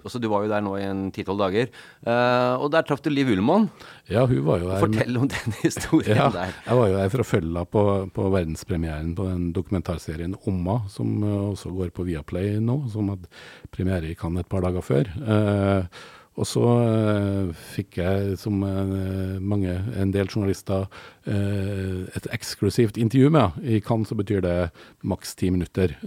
altså 0.04 0.20
Du 0.22 0.28
var 0.32 0.44
jo 0.44 0.52
der 0.52 0.64
nå 0.66 0.76
i 0.80 0.86
en 0.88 1.08
ti-tolv 1.14 1.42
dager. 1.44 1.70
Uh, 2.06 2.58
og 2.60 2.70
der 2.74 2.86
traff 2.88 3.04
du 3.06 3.12
Liv 3.14 3.30
Ullmann. 3.34 3.70
Ja, 4.10 4.26
hun 4.26 4.44
var 4.48 4.64
jo 4.64 4.70
der. 4.72 4.84
Fortell 4.84 5.20
om 5.22 5.30
den 5.30 5.58
historien 5.66 6.18
ja, 6.18 6.30
der. 6.34 6.54
Jeg 6.66 6.80
var 6.82 6.92
jo 6.92 7.00
der 7.00 7.14
for 7.14 7.24
å 7.24 7.30
følge 7.30 7.66
på, 7.70 7.84
på 8.16 8.30
verdenspremieren 8.36 9.16
på 9.18 9.28
den 9.30 9.50
dokumentarserien 9.56 10.38
Omma, 10.50 10.82
som 10.92 11.20
uh, 11.26 11.50
også 11.52 11.74
går 11.76 11.94
på 11.96 12.08
Viaplay 12.10 12.58
nå, 12.64 12.82
som 12.94 13.12
hadde 13.14 13.30
premiere 13.74 14.10
i 14.10 14.18
Cannes 14.18 14.46
et 14.46 14.52
par 14.52 14.66
dager 14.66 14.86
før. 14.86 15.12
Uh, 15.22 16.16
og 16.40 16.48
så 16.48 16.64
uh, 16.64 17.50
fikk 17.74 17.98
jeg, 18.00 18.36
som 18.40 18.62
uh, 18.64 19.40
mange, 19.44 19.74
en 20.00 20.14
del 20.16 20.30
journalister, 20.32 20.86
uh, 21.28 22.06
et 22.16 22.30
eksklusivt 22.32 23.00
intervju 23.02 23.32
med. 23.36 23.60
I 23.60 23.82
Cannes 23.84 24.12
så 24.12 24.16
betyr 24.20 24.44
det 24.46 24.56
maks 25.04 25.36
ti 25.40 25.52
minutter. 25.52 25.98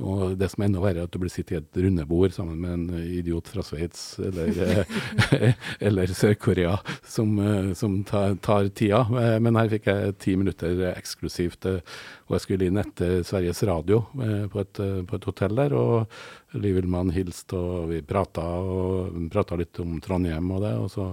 Og 0.00 0.36
det 0.40 0.48
som 0.48 0.62
er 0.62 0.70
enda 0.70 0.80
verre, 0.82 1.02
er 1.02 1.08
at 1.08 1.12
du 1.12 1.20
blir 1.20 1.32
sittet 1.32 1.52
i 1.52 1.58
et 1.60 1.80
rundebord 1.84 2.32
sammen 2.32 2.62
med 2.62 2.72
en 2.72 3.02
idiot 3.04 3.50
fra 3.52 3.64
Sveits 3.66 4.16
eller, 4.24 4.86
eller 5.86 6.14
Sør-Korea 6.16 6.78
som, 7.04 7.36
som 7.76 7.98
tar, 8.08 8.38
tar, 8.42 8.70
tida. 8.72 9.04
Men 9.42 9.58
her 9.60 9.70
fikk 9.72 9.90
jeg 9.92 10.16
ti 10.22 10.36
minutter 10.40 10.80
eksklusivt. 10.94 11.68
Og 11.68 12.36
jeg 12.38 12.44
skulle 12.46 12.70
inn 12.70 12.80
etter 12.80 13.20
Sveriges 13.26 13.60
Radio 13.68 14.06
på 14.12 14.62
et, 14.64 14.80
på 14.80 15.18
et 15.18 15.28
hotell 15.28 15.60
der. 15.60 15.76
og 15.76 16.16
Liv 16.52 16.76
Ullmann 16.82 17.12
hilste, 17.12 17.56
og 17.56 17.92
vi 17.92 18.02
prata, 18.04 18.42
og 18.44 19.14
prata 19.32 19.56
litt 19.56 19.78
om 19.80 20.00
Trondheim 20.04 20.50
og 20.52 20.64
det. 20.64 20.72
Og 20.80 20.90
så 20.92 21.06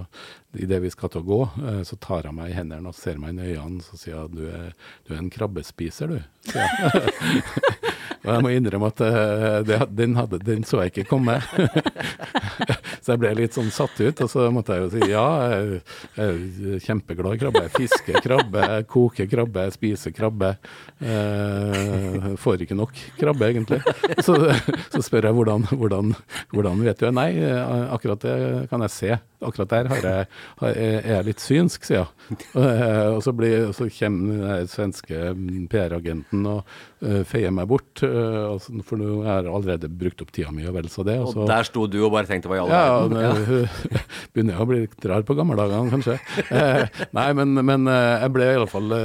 idet 0.56 0.80
vi 0.84 0.92
skal 0.92 1.12
til 1.12 1.22
å 1.22 1.28
gå, 1.28 1.40
så 1.86 2.00
tar 2.00 2.28
hun 2.28 2.40
meg 2.40 2.52
i 2.52 2.58
hendene 2.58 2.90
og 2.90 2.96
ser 2.96 3.20
meg 3.20 3.36
inn 3.36 3.44
i 3.44 3.52
øynene, 3.54 3.84
så 3.84 4.00
sier 4.00 4.24
hun 4.24 4.40
du 4.40 4.48
du 5.06 5.14
er 5.14 5.20
en 5.20 5.32
krabbespiser, 5.32 6.16
du. 6.16 6.20
og 8.20 8.30
jeg 8.34 8.44
må 8.44 8.52
innrømme 8.54 8.90
at 8.90 9.02
eh, 9.06 9.56
det, 9.66 9.78
den, 9.96 10.16
hadde, 10.18 10.40
den 10.44 10.64
så 10.66 10.82
jeg 10.82 10.92
ikke 10.92 11.06
komme. 11.10 11.38
så 13.02 13.14
jeg 13.14 13.22
ble 13.22 13.32
litt 13.38 13.56
sånn 13.56 13.70
satt 13.74 13.96
ut, 14.00 14.22
og 14.24 14.32
så 14.32 14.48
måtte 14.54 14.76
jeg 14.76 14.84
jo 14.84 14.90
si 14.94 15.10
ja, 15.12 15.26
jeg, 15.54 15.80
er 16.26 16.84
kjempeglad 16.86 17.38
i 17.38 17.42
krabbe. 17.44 17.64
Jeg 17.68 17.74
fisker 17.78 18.20
krabbe, 18.24 18.66
jeg 18.74 18.88
koker 18.90 19.30
krabbe, 19.30 19.66
jeg 19.68 19.76
spiser 19.78 20.16
krabbe. 20.16 20.52
Eh, 21.00 22.30
får 22.40 22.66
ikke 22.66 22.78
nok 22.78 23.02
krabbe, 23.20 23.50
egentlig. 23.50 23.80
Så, 24.26 24.36
så 24.90 25.04
spør 25.04 25.30
jeg 25.30 25.38
hvordan, 25.38 25.68
hvordan, 25.72 26.14
hvordan 26.54 26.86
vet 26.86 27.00
du 27.00 27.08
det? 27.08 27.16
Nei, 27.16 27.30
akkurat 27.90 28.26
det 28.26 28.38
kan 28.72 28.88
jeg 28.88 28.96
se. 28.96 29.20
Akkurat 29.40 29.70
der 29.72 29.86
jeg, 29.96 30.26
er 30.60 31.06
jeg 31.14 31.24
litt 31.30 31.40
synsk, 31.40 31.86
sier 31.88 32.02
jeg. 32.02 32.40
Og 33.14 33.22
så, 33.24 33.32
blir, 33.32 33.70
så 33.76 33.86
kommer 33.94 34.42
den 34.60 34.68
svenske 34.68 35.30
PR-agenten 35.72 36.44
og 36.50 36.58
uh, 37.00 37.22
feier 37.28 37.54
meg 37.54 37.70
bort. 37.70 38.02
Uh, 38.04 38.60
for 38.84 39.00
nå 39.00 39.22
har 39.24 39.46
jeg 39.46 39.54
allerede 39.54 39.88
brukt 40.02 40.20
opp 40.20 40.32
tida 40.36 40.52
mi 40.52 40.66
og 40.68 40.76
vel 40.76 40.90
så 40.92 41.04
det. 41.08 41.16
Og, 41.22 41.32
så, 41.32 41.44
og 41.44 41.48
der 41.48 41.68
sto 41.68 41.86
du 41.88 41.96
og 42.02 42.12
bare 42.12 42.28
tenkte 42.28 42.52
hva 42.52 42.58
i 42.58 42.62
all 42.62 42.72
verden? 42.74 43.16
Ja, 43.16 43.62
ja. 43.62 44.02
begynner 44.34 44.58
jeg 44.58 44.66
å 44.66 44.68
bli 44.68 44.82
litt 44.82 45.08
rar 45.08 45.24
på 45.24 45.38
gammeldagene, 45.38 45.94
kanskje. 45.94 46.18
Uh, 46.50 47.00
nei, 47.16 47.26
men, 47.40 47.56
men 47.72 47.88
jeg 47.90 48.34
ble 48.36 48.50
i 48.50 48.60
alle 48.60 48.68
fall 48.70 48.96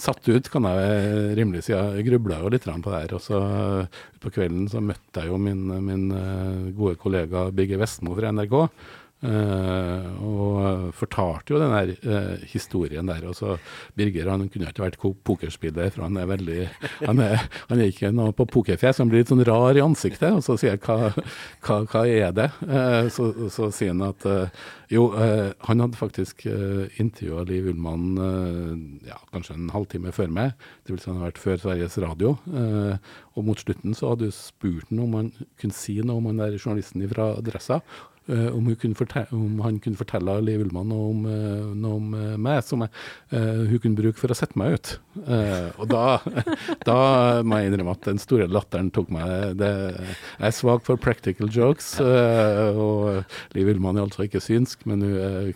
satt 0.00 0.26
ut, 0.26 0.50
kan 0.50 0.66
jeg 0.72 1.38
rimelig 1.38 1.64
si. 1.68 1.76
Jeg 1.76 2.08
grubla 2.10 2.40
jo 2.42 2.50
litt 2.50 2.66
på 2.66 2.90
det 2.90 3.04
her. 3.04 3.14
Og 3.14 3.22
så 3.22 3.40
på 4.24 4.34
kvelden 4.34 4.66
så 4.72 4.82
møtte 4.82 5.22
jeg 5.22 5.30
jo 5.30 5.38
min, 5.38 5.68
min 5.86 6.04
gode 6.74 6.98
kollega 6.98 7.46
Bigge 7.54 7.78
Vestmo 7.78 8.18
fra 8.18 8.34
NRK. 8.34 8.58
Uh, 9.24 10.04
og 10.20 10.90
fortalte 10.98 11.54
jo 11.54 11.60
den 11.62 11.72
der 11.72 11.92
uh, 12.04 12.42
historien 12.50 13.08
der. 13.08 13.22
Og 13.24 13.36
så 13.38 13.56
Birger 13.96 14.28
han 14.28 14.44
kunne 14.52 14.68
ikke 14.68 14.84
vært 14.84 14.98
pokerspiller, 15.24 15.88
for 15.94 16.04
han 16.04 16.18
er 16.20 16.28
veldig 16.28 16.58
Han 17.06 17.22
er, 17.24 17.46
han 17.70 17.80
er 17.80 17.88
ikke 17.88 18.12
noe 18.12 18.34
på 18.36 18.44
pokerfjes, 18.52 19.00
han 19.00 19.08
blir 19.08 19.22
litt 19.22 19.32
sånn 19.32 19.44
rar 19.48 19.78
i 19.78 19.84
ansiktet. 19.84 20.28
Og 20.28 20.44
så 20.44 20.58
sier 20.60 20.76
jeg 20.76 20.84
hva, 20.84 21.14
hva, 21.64 21.80
hva 21.88 22.04
er 22.04 22.36
det? 22.36 22.50
Uh, 22.68 23.08
så, 23.12 23.30
så, 23.48 23.70
sier 23.72 23.94
han 23.94 24.04
at 24.10 24.28
jo, 24.92 25.08
han 25.16 25.80
hadde 25.80 25.98
faktisk 25.98 26.44
uh, 26.44 26.84
intervjua 27.00 27.46
Liv 27.48 27.70
Ullmann 27.72 29.00
ja, 29.08 29.16
kanskje 29.32 29.56
en 29.56 29.72
halvtime 29.72 30.12
før 30.14 30.28
meg. 30.36 30.52
Det 30.84 30.92
vil 30.92 31.00
si 31.00 31.08
han 31.08 31.22
har 31.22 31.30
vært 31.30 31.40
før 31.40 31.62
Sveriges 31.62 31.96
Radio. 32.04 32.36
og 33.34 33.46
mot 33.46 33.58
slutten 33.58 33.96
så 33.96 34.12
hadde 34.12 34.28
du 34.28 34.36
spurt 34.36 34.92
ham 34.92 35.06
om 35.06 35.16
han 35.18 35.30
kunne 35.60 35.76
si 35.76 35.96
noe 36.02 36.20
om 36.20 36.28
han 36.28 36.42
der 36.44 36.58
journalisten 36.58 37.06
fra 37.10 37.32
Adressa. 37.38 37.80
Uh, 38.24 38.56
om, 38.56 38.70
fortelle, 38.96 39.26
om, 39.36 39.58
han 39.60 39.76
kunne 39.84 39.98
fortelle 40.00 40.38
Liv 40.40 40.62
Ullmann 40.64 40.88
noe 40.88 41.08
om, 41.10 41.26
uh, 41.28 41.72
noe 41.76 41.96
om 41.98 42.14
uh, 42.16 42.36
meg 42.40 42.62
som 42.64 42.80
jeg, 42.80 42.92
hun 43.34 43.80
kunne 43.82 43.98
bruke 43.98 44.16
for 44.16 44.32
å 44.32 44.36
sette 44.38 44.56
meg 44.56 44.76
ut. 44.78 44.90
og 45.82 45.88
da, 45.90 46.04
da, 46.88 46.96
må 47.44 47.58
jeg 47.58 47.68
innrømme 47.68 47.92
at 47.96 48.06
den 48.06 48.20
store 48.22 48.46
latteren 48.48 48.88
tok 48.94 49.10
meg 49.12 49.58
det, 49.58 49.70
Jeg 50.38 50.46
er 50.46 50.54
svak 50.54 50.84
for 50.86 51.00
practical 51.00 51.50
jokes, 51.52 51.96
og 52.00 53.24
Liv 53.56 53.72
Ullmann 53.72 53.98
er 53.98 54.06
altså 54.06 54.24
ikke 54.24 54.42
synsk, 54.42 54.86
men 54.88 55.02
hun 55.02 55.16
er 55.18 55.50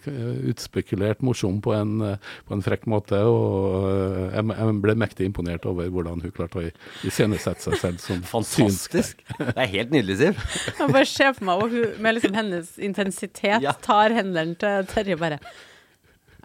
utspekulert 0.51 1.23
morsom 1.25 1.61
på 1.65 1.73
en, 1.77 2.03
på 2.49 2.57
en 2.57 2.65
frekk 2.65 2.89
måte. 2.91 3.21
Og 3.23 3.87
jeg, 4.35 4.45
jeg, 4.51 4.77
ble 4.83 4.97
mektig 5.05 5.31
imponert 5.31 5.69
over 5.71 5.89
hvordan 5.95 6.25
hun 6.25 6.35
klarte 6.35 6.65
å 6.65 6.67
iscenesette 7.07 7.69
seg 7.69 7.79
selv 7.85 8.03
som 8.03 8.25
Fantastisk. 8.27 8.99
synsk. 8.99 9.25
det 9.39 9.55
er 9.55 9.73
helt 9.77 9.95
nydelig, 9.95 10.19
Siv. 10.25 10.45
Jeg 10.75 10.93
bare 10.99 11.07
ser 11.09 11.33
for 11.39 11.49
meg 11.49 11.65
og 11.65 11.77
hun, 11.77 11.97
med 12.03 12.19
liksom 12.19 12.35
henne 12.35 12.58
hennes 12.58 12.58
intensitet 12.83 13.65
ja. 13.65 13.75
tar 13.85 14.15
hendene 14.17 14.57
til 14.59 14.87
Terje 14.91 15.19
bare 15.21 15.41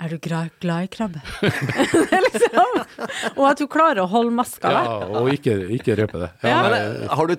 er 0.01 0.09
du 0.09 0.17
glad, 0.17 0.49
glad 0.59 0.87
i 0.87 0.89
krabbe? 0.89 1.21
liksom. 2.25 2.79
Og 3.37 3.43
at 3.45 3.59
hun 3.61 3.69
klarer 3.71 4.01
å 4.03 4.07
holde 4.09 4.33
maska 4.33 4.71
der. 4.71 4.87
Ja, 4.89 5.19
og 5.19 5.29
ikke, 5.31 5.53
ikke 5.77 5.97
røpe 5.99 6.23
det. 6.23 6.29
Ja, 6.41 6.55
ja. 6.55 6.71
Men, 6.73 7.03
har 7.13 7.29
du 7.29 7.35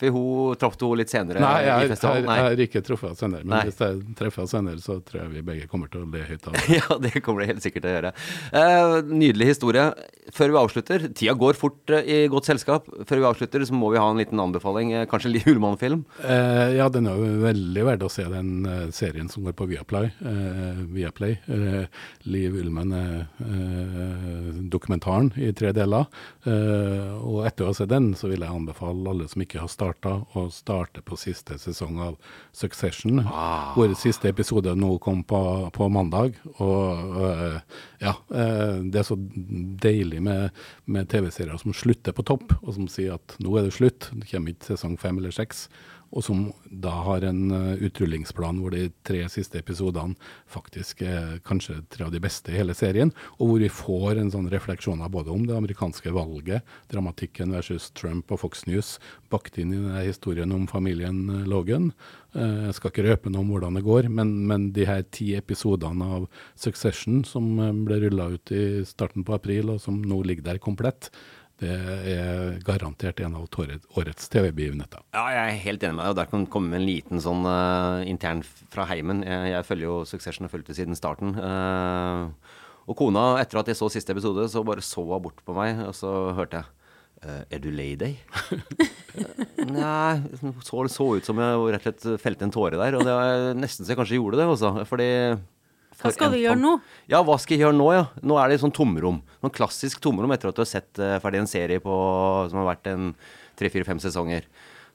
truffet 0.00 0.58
Traff 0.60 0.76
du 0.80 0.86
henne 0.86 1.00
litt 1.00 1.12
senere 1.12 1.42
Nei, 1.42 1.56
jeg, 1.66 1.86
i 1.86 1.90
festivalen? 1.92 2.26
Nei, 2.28 2.36
jeg 2.38 2.46
har 2.46 2.62
ikke 2.64 2.82
truffet 2.86 3.10
henne 3.10 3.20
senere. 3.20 3.44
Men 3.44 3.54
Nei. 3.54 3.64
hvis 3.68 3.80
jeg 3.80 4.14
treffer 4.18 4.42
henne 4.42 4.52
senere, 4.52 4.82
så 4.84 4.96
tror 5.04 5.22
jeg 5.22 5.32
vi 5.34 5.44
begge 5.50 5.68
kommer 5.70 5.90
til 5.92 6.04
å 6.04 6.08
le 6.10 6.24
høyt 6.28 6.48
av 6.48 6.56
det. 6.56 6.78
ja, 6.78 6.98
det 7.04 7.22
kommer 7.24 7.44
det 7.44 7.50
helt 7.52 7.64
sikkert 7.64 7.84
til 7.84 7.90
å 7.90 7.96
gjøre. 7.96 8.12
Uh, 8.54 8.96
nydelig 9.10 9.50
historie. 9.52 9.86
Før 10.30 10.52
vi 10.52 10.60
avslutter, 10.60 11.06
tida 11.16 11.34
går 11.38 11.58
fort 11.58 11.94
uh, 11.94 12.00
i 12.00 12.22
godt 12.32 12.50
selskap. 12.50 12.88
Før 13.08 13.22
vi 13.22 13.28
avslutter, 13.30 13.66
så 13.66 13.76
må 13.76 13.92
vi 13.94 14.00
ha 14.00 14.06
en 14.10 14.20
liten 14.20 14.40
anbefaling. 14.42 14.94
Uh, 14.96 15.04
kanskje 15.10 15.34
Liv 15.34 15.48
Ullmann-film? 15.50 16.04
ja, 16.20 16.86
den 16.92 17.08
er 17.08 17.18
jo 17.18 17.28
veldig 17.42 17.82
verdt 17.86 18.04
å 18.06 18.10
se, 18.12 18.24
den 18.30 18.64
serien 18.94 19.28
som 19.30 19.44
går 19.44 19.54
på 19.58 19.66
Viaplay. 19.70 20.10
Viaplay. 20.92 21.36
Liv 22.30 22.56
Ullmann 22.60 22.94
dokumentaren 24.70 25.30
i 25.40 25.50
tre 25.56 25.72
deler. 25.76 26.06
og 26.46 27.40
etter 27.48 27.66
å 27.66 27.70
ha 27.70 27.76
sett 27.76 27.90
den, 27.90 28.12
så 28.18 28.30
vil 28.30 28.44
jeg 28.44 28.54
anbefale 28.54 29.12
alle 29.12 29.28
som 29.30 29.42
ikke 29.44 29.62
har 29.62 29.70
starta 29.72 29.89
starta, 29.90 30.24
og 30.34 30.52
starter 30.52 31.02
på 31.02 31.16
siste 31.18 31.58
sesong 31.58 31.98
av 32.00 32.16
Succession. 32.52 33.20
Ah. 33.26 33.74
Hvor 33.74 33.92
siste 33.98 34.28
episode 34.28 34.74
nå 34.74 34.98
kom 34.98 35.22
på, 35.24 35.70
på 35.72 35.88
mandag. 35.88 36.38
Og 36.58 37.16
uh, 37.16 37.60
ja, 38.00 38.14
uh, 38.30 38.80
det 38.82 39.00
er 39.00 39.06
så 39.06 39.16
deilig 39.18 40.22
med, 40.22 40.50
med 40.86 41.08
TV-serier 41.10 41.58
som 41.58 41.74
slutter 41.74 42.12
på 42.12 42.22
topp, 42.22 42.54
og 42.62 42.74
som 42.74 42.88
sier 42.88 43.18
at 43.18 43.36
nå 43.40 43.56
er 43.58 43.68
det 43.68 43.76
slutt. 43.76 44.10
Det 44.12 44.30
kommer 44.30 44.54
ikke 44.54 44.72
sesong 44.72 44.96
fem 45.00 45.18
eller 45.18 45.34
seks 45.34 45.68
og 46.10 46.24
som 46.26 46.48
da 46.70 46.92
har 47.06 47.24
en 47.26 47.52
utrullingsplan 47.78 48.58
hvor 48.60 48.74
de 48.74 48.88
tre 49.06 49.22
siste 49.30 49.60
episodene 49.60 50.16
faktisk 50.50 51.04
er 51.06 51.38
kanskje 51.46 51.80
tre 51.92 52.06
av 52.08 52.14
de 52.14 52.20
beste 52.22 52.50
i 52.52 52.58
hele 52.58 52.74
serien, 52.76 53.12
og 53.38 53.50
hvor 53.50 53.62
vi 53.62 53.70
får 53.72 54.20
en 54.20 54.32
sånn 54.32 54.50
refleksjoner 54.52 55.10
både 55.12 55.32
om 55.34 55.46
det 55.48 55.56
amerikanske 55.56 56.12
valget, 56.14 56.66
dramatikken 56.90 57.54
versus 57.54 57.90
Trump 57.96 58.30
og 58.32 58.42
Fox 58.42 58.66
News, 58.68 58.96
bakt 59.30 59.58
inn 59.60 59.74
i 59.74 59.78
denne 59.78 60.04
historien 60.06 60.52
om 60.54 60.66
familien 60.70 61.22
uh, 61.30 61.46
Logan. 61.48 61.90
Uh, 62.34 62.68
jeg 62.68 62.78
skal 62.78 62.92
ikke 62.92 63.06
røpe 63.08 63.32
noe 63.32 63.44
om 63.44 63.52
hvordan 63.54 63.78
det 63.78 63.86
går, 63.86 64.10
men, 64.12 64.34
men 64.50 64.70
de 64.76 64.86
her 64.88 65.04
ti 65.14 65.32
episodene 65.38 66.10
av 66.18 66.28
Succession 66.58 67.22
som 67.26 67.52
ble 67.86 68.00
rulla 68.04 68.30
ut 68.34 68.54
i 68.54 68.64
starten 68.88 69.26
på 69.26 69.36
april, 69.36 69.74
og 69.74 69.82
som 69.82 70.00
nå 70.02 70.22
ligger 70.26 70.50
der 70.50 70.62
komplett, 70.62 71.10
det 71.60 71.74
er 72.14 72.54
garantert 72.64 73.20
en 73.20 73.36
av 73.36 73.44
årets 73.60 74.30
TV-begivenheter. 74.32 75.02
Ja, 75.12 75.26
jeg 75.34 75.42
er 75.42 75.62
helt 75.66 75.84
enig 75.84 75.98
med 75.98 76.06
deg. 76.06 76.12
og 76.14 76.16
Der 76.16 76.30
kan 76.30 76.46
komme 76.48 76.72
med 76.72 76.80
en 76.80 76.88
liten 76.88 77.20
sånn 77.20 77.44
uh, 77.44 78.00
intern 78.08 78.40
fra 78.72 78.86
heimen. 78.88 79.20
Jeg, 79.26 79.52
jeg, 79.52 79.66
følger 79.68 79.88
jo 79.90 79.98
Succession 80.08 80.48
og 80.48 80.54
fulgte 80.54 80.76
siden 80.76 80.96
starten. 80.96 81.34
Uh, 81.36 82.32
og 82.88 82.96
kona, 82.96 83.34
etter 83.42 83.60
at 83.60 83.68
jeg 83.68 83.78
så 83.78 83.90
siste 83.92 84.16
episode, 84.16 84.48
så 84.48 84.64
bare 84.64 84.84
så 84.84 85.04
hun 85.04 85.20
bort 85.22 85.44
på 85.44 85.54
meg, 85.56 85.82
og 85.84 85.92
så 85.94 86.32
hørte 86.38 86.62
jeg 86.62 87.28
uh, 87.28 87.42
Er 87.52 87.60
du 87.60 87.68
lei 87.74 87.92
deg? 88.00 88.16
Nei, 89.70 90.16
så, 90.64 90.86
så 90.88 91.12
ut 91.20 91.28
som 91.28 91.44
jeg 91.44 91.60
rett 91.76 91.84
og 91.84 92.00
slett 92.00 92.24
felte 92.24 92.48
en 92.48 92.56
tåre 92.56 92.80
der. 92.80 92.96
Og 92.96 93.04
det 93.04 93.20
var 93.20 93.52
nesten 93.58 93.84
så 93.84 93.92
jeg 93.92 94.00
kanskje 94.00 94.16
gjorde 94.16 94.40
det, 94.40 94.48
også. 94.48 94.72
Fordi 94.88 95.10
hva 96.00 96.12
skal 96.14 96.32
du 96.32 96.38
gjøre 96.40 96.58
nå? 96.60 96.74
Ja, 97.10 97.20
hva 97.26 97.36
skal 97.40 97.56
jeg 97.56 97.64
gjøre 97.66 97.76
nå, 97.76 97.88
ja? 97.94 98.04
Nå 98.24 98.38
er 98.40 98.52
det 98.52 98.60
sånn 98.62 98.74
tomrom. 98.74 99.20
Noen 99.44 99.54
klassisk 99.54 100.00
tomrom 100.04 100.32
etter 100.34 100.50
at 100.50 100.58
du 100.58 100.62
har 100.64 100.70
sett 100.70 101.00
uh, 101.02 101.18
ferdig 101.22 101.42
en 101.42 101.50
serie 101.50 101.82
på, 101.82 101.96
som 102.50 102.62
har 102.62 102.70
vært 102.72 102.92
en 102.92 103.10
tre-fire-fem 103.60 104.00
sesonger. 104.02 104.46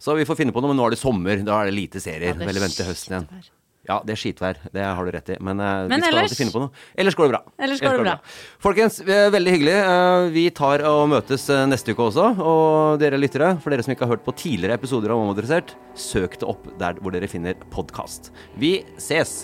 Så 0.01 0.15
vi 0.17 0.25
får 0.27 0.41
finne 0.41 0.55
på 0.55 0.63
noe, 0.63 0.73
men 0.73 0.81
nå 0.81 0.87
er 0.87 0.95
det 0.95 1.01
sommer. 1.01 1.45
Da 1.45 1.61
er 1.61 1.69
det 1.69 1.77
lite 1.77 2.01
serier. 2.03 2.33
Ja, 2.35 2.49
Vel 2.49 2.59
vente 2.63 2.87
høsten 2.87 3.15
igjen. 3.15 3.45
Ja, 3.85 3.99
det 4.01 4.15
er 4.15 4.17
skitvær. 4.17 4.57
Det 4.73 4.81
har 4.81 5.05
du 5.05 5.11
rett 5.13 5.27
i. 5.29 5.37
Men, 5.45 5.61
uh, 5.61 5.85
men 5.85 6.01
vi 6.01 6.01
skal 6.01 6.09
ellers, 6.09 6.31
alltid 6.31 6.41
finne 6.41 6.53
på 6.55 6.63
noe. 6.63 6.83
Ellers 6.97 7.17
går 7.17 7.29
det 7.29 7.35
bra. 7.35 7.41
Ellers 7.45 7.61
går, 7.61 7.67
ellers 7.69 7.83
går 7.85 7.97
det 7.97 8.05
bra. 8.07 8.15
bra. 8.17 8.59
Folkens, 8.65 8.99
veldig 9.37 9.55
hyggelig. 9.55 9.75
Uh, 9.85 10.27
vi 10.33 10.45
tar 10.57 10.85
og 10.89 11.05
møtes 11.13 11.47
neste 11.69 11.93
uke 11.93 12.09
også. 12.09 12.31
Og 12.41 13.01
dere 13.01 13.21
lyttere, 13.21 13.55
for 13.61 13.73
dere 13.73 13.85
som 13.85 13.93
ikke 13.93 14.07
har 14.07 14.15
hørt 14.17 14.25
på 14.25 14.33
tidligere 14.41 14.79
episoder 14.81 15.13
av 15.13 15.21
Omadressert, 15.21 15.77
søk 15.93 16.39
det 16.41 16.49
opp 16.49 16.65
der 16.81 16.97
hvor 16.97 17.13
dere 17.13 17.29
finner 17.29 17.57
podkast. 17.73 18.33
Vi 18.57 18.79
ses! 18.97 19.43